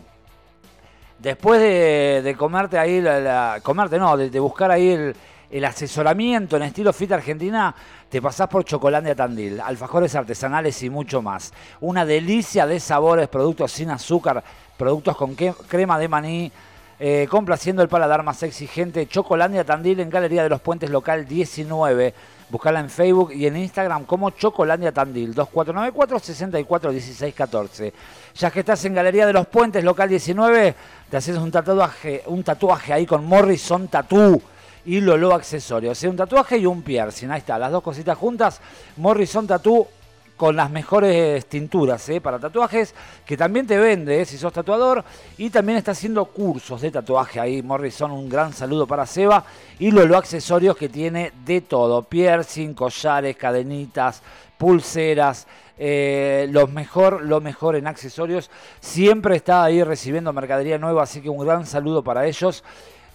[1.18, 5.14] Después de, comerte ahí, la, comerte no, de, buscar ahí el,
[5.50, 7.74] el asesoramiento en estilo Fit Argentina,
[8.08, 11.52] te pasás por Chocolandia Tandil, alfajores artesanales y mucho más.
[11.82, 14.42] Una delicia de sabores, productos sin azúcar,
[14.78, 16.52] productos con crema de maní,
[16.98, 19.06] eh, complaciendo el paladar más exigente.
[19.06, 22.14] Chocolandia Tandil en Galería de los Puentes Local 19.
[22.50, 27.92] Buscala en Facebook y en Instagram como Chocolandia Tandil 2494 64 16 14.
[28.34, 30.74] Ya que estás en Galería de los Puentes Local 19,
[31.10, 34.40] te haces un tatuaje, un tatuaje ahí con Morrison Tattoo
[34.84, 36.02] y Lolo Accesorios.
[36.04, 36.08] ¿eh?
[36.08, 37.30] Un tatuaje y un piercing.
[37.30, 38.60] Ahí está, las dos cositas juntas.
[38.96, 39.88] Morrison Tattoo
[40.36, 42.20] con las mejores tinturas ¿eh?
[42.20, 44.24] para tatuajes, que también te vende ¿eh?
[44.24, 45.04] si sos tatuador,
[45.38, 49.44] y también está haciendo cursos de tatuaje ahí, Morrison, un gran saludo para Seba,
[49.78, 54.22] y Lolo Accesorios que tiene de todo, piercing, collares, cadenitas,
[54.58, 61.20] pulseras, eh, los mejor, lo mejor en accesorios, siempre está ahí recibiendo mercadería nueva, así
[61.20, 62.62] que un gran saludo para ellos.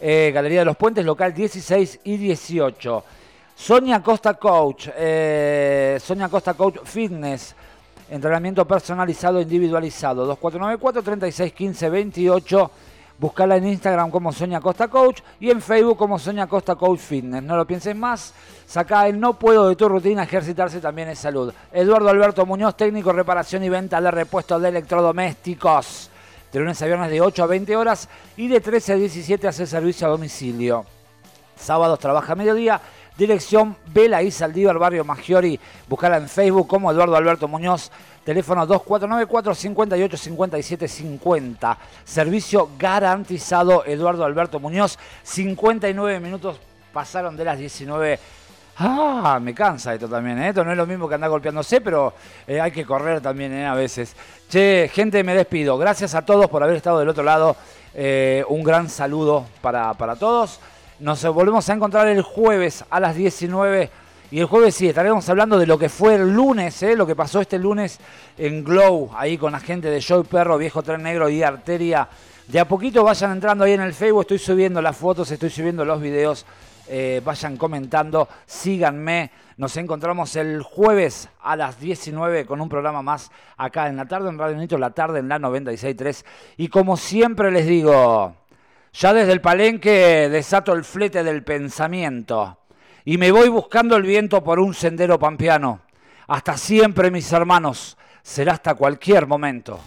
[0.01, 3.03] Eh, Galería de los Puentes, local 16 y 18.
[3.59, 7.53] Sonia Costa Coach, eh, Sonia Costa Coach Fitness,
[8.09, 12.71] entrenamiento personalizado individualizado, 2494 36 15 28.
[13.19, 17.43] Buscala en Instagram como Sonia Costa Coach y en Facebook como Sonia Costa Coach Fitness.
[17.43, 18.33] No lo pienses más.
[18.65, 21.53] Saca el no puedo de tu rutina, ejercitarse también es salud.
[21.73, 26.09] Eduardo Alberto Muñoz, técnico reparación y venta de repuestos de electrodomésticos.
[26.53, 28.07] De lunes a viernes de 8 a 20 horas
[28.37, 30.85] y de 13 a 17 hace servicio a domicilio.
[31.57, 32.81] Sábados trabaja a mediodía.
[33.19, 35.59] Dirección Vela y Saldívar, Barrio Maggiori.
[35.89, 37.91] Buscala en Facebook como Eduardo Alberto Muñoz.
[38.23, 41.77] Teléfono 2494 58 57 50.
[42.05, 44.97] Servicio garantizado Eduardo Alberto Muñoz.
[45.23, 46.61] 59 minutos
[46.93, 48.19] pasaron de las 19.
[48.77, 50.49] Ah, me cansa esto también, ¿eh?
[50.49, 52.13] Esto no es lo mismo que andar golpeándose, pero
[52.47, 53.65] eh, hay que correr también ¿eh?
[53.65, 54.15] a veces.
[54.47, 55.77] Che, gente, me despido.
[55.77, 57.57] Gracias a todos por haber estado del otro lado.
[58.47, 60.61] Un gran saludo para, para todos.
[60.99, 63.89] Nos volvemos a encontrar el jueves a las 19.
[64.31, 66.93] Y el jueves sí, estaremos hablando de lo que fue el lunes, ¿eh?
[66.93, 67.99] lo que pasó este lunes
[68.37, 72.09] en Glow, ahí con la gente de Joy Perro, Viejo Tren Negro y Arteria.
[72.47, 75.85] De a poquito vayan entrando ahí en el Facebook, estoy subiendo las fotos, estoy subiendo
[75.85, 76.45] los videos.
[76.89, 79.31] Eh, vayan comentando, síganme.
[79.55, 84.27] Nos encontramos el jueves a las 19 con un programa más acá en la tarde
[84.27, 86.25] en Radio Nitro, la tarde en la 96.3.
[86.57, 88.33] Y como siempre les digo,
[88.93, 92.59] ya desde el palenque desato el flete del pensamiento
[93.05, 95.81] y me voy buscando el viento por un sendero pampeano.
[96.27, 97.97] Hasta siempre, mis hermanos.
[98.21, 99.79] Será hasta cualquier momento.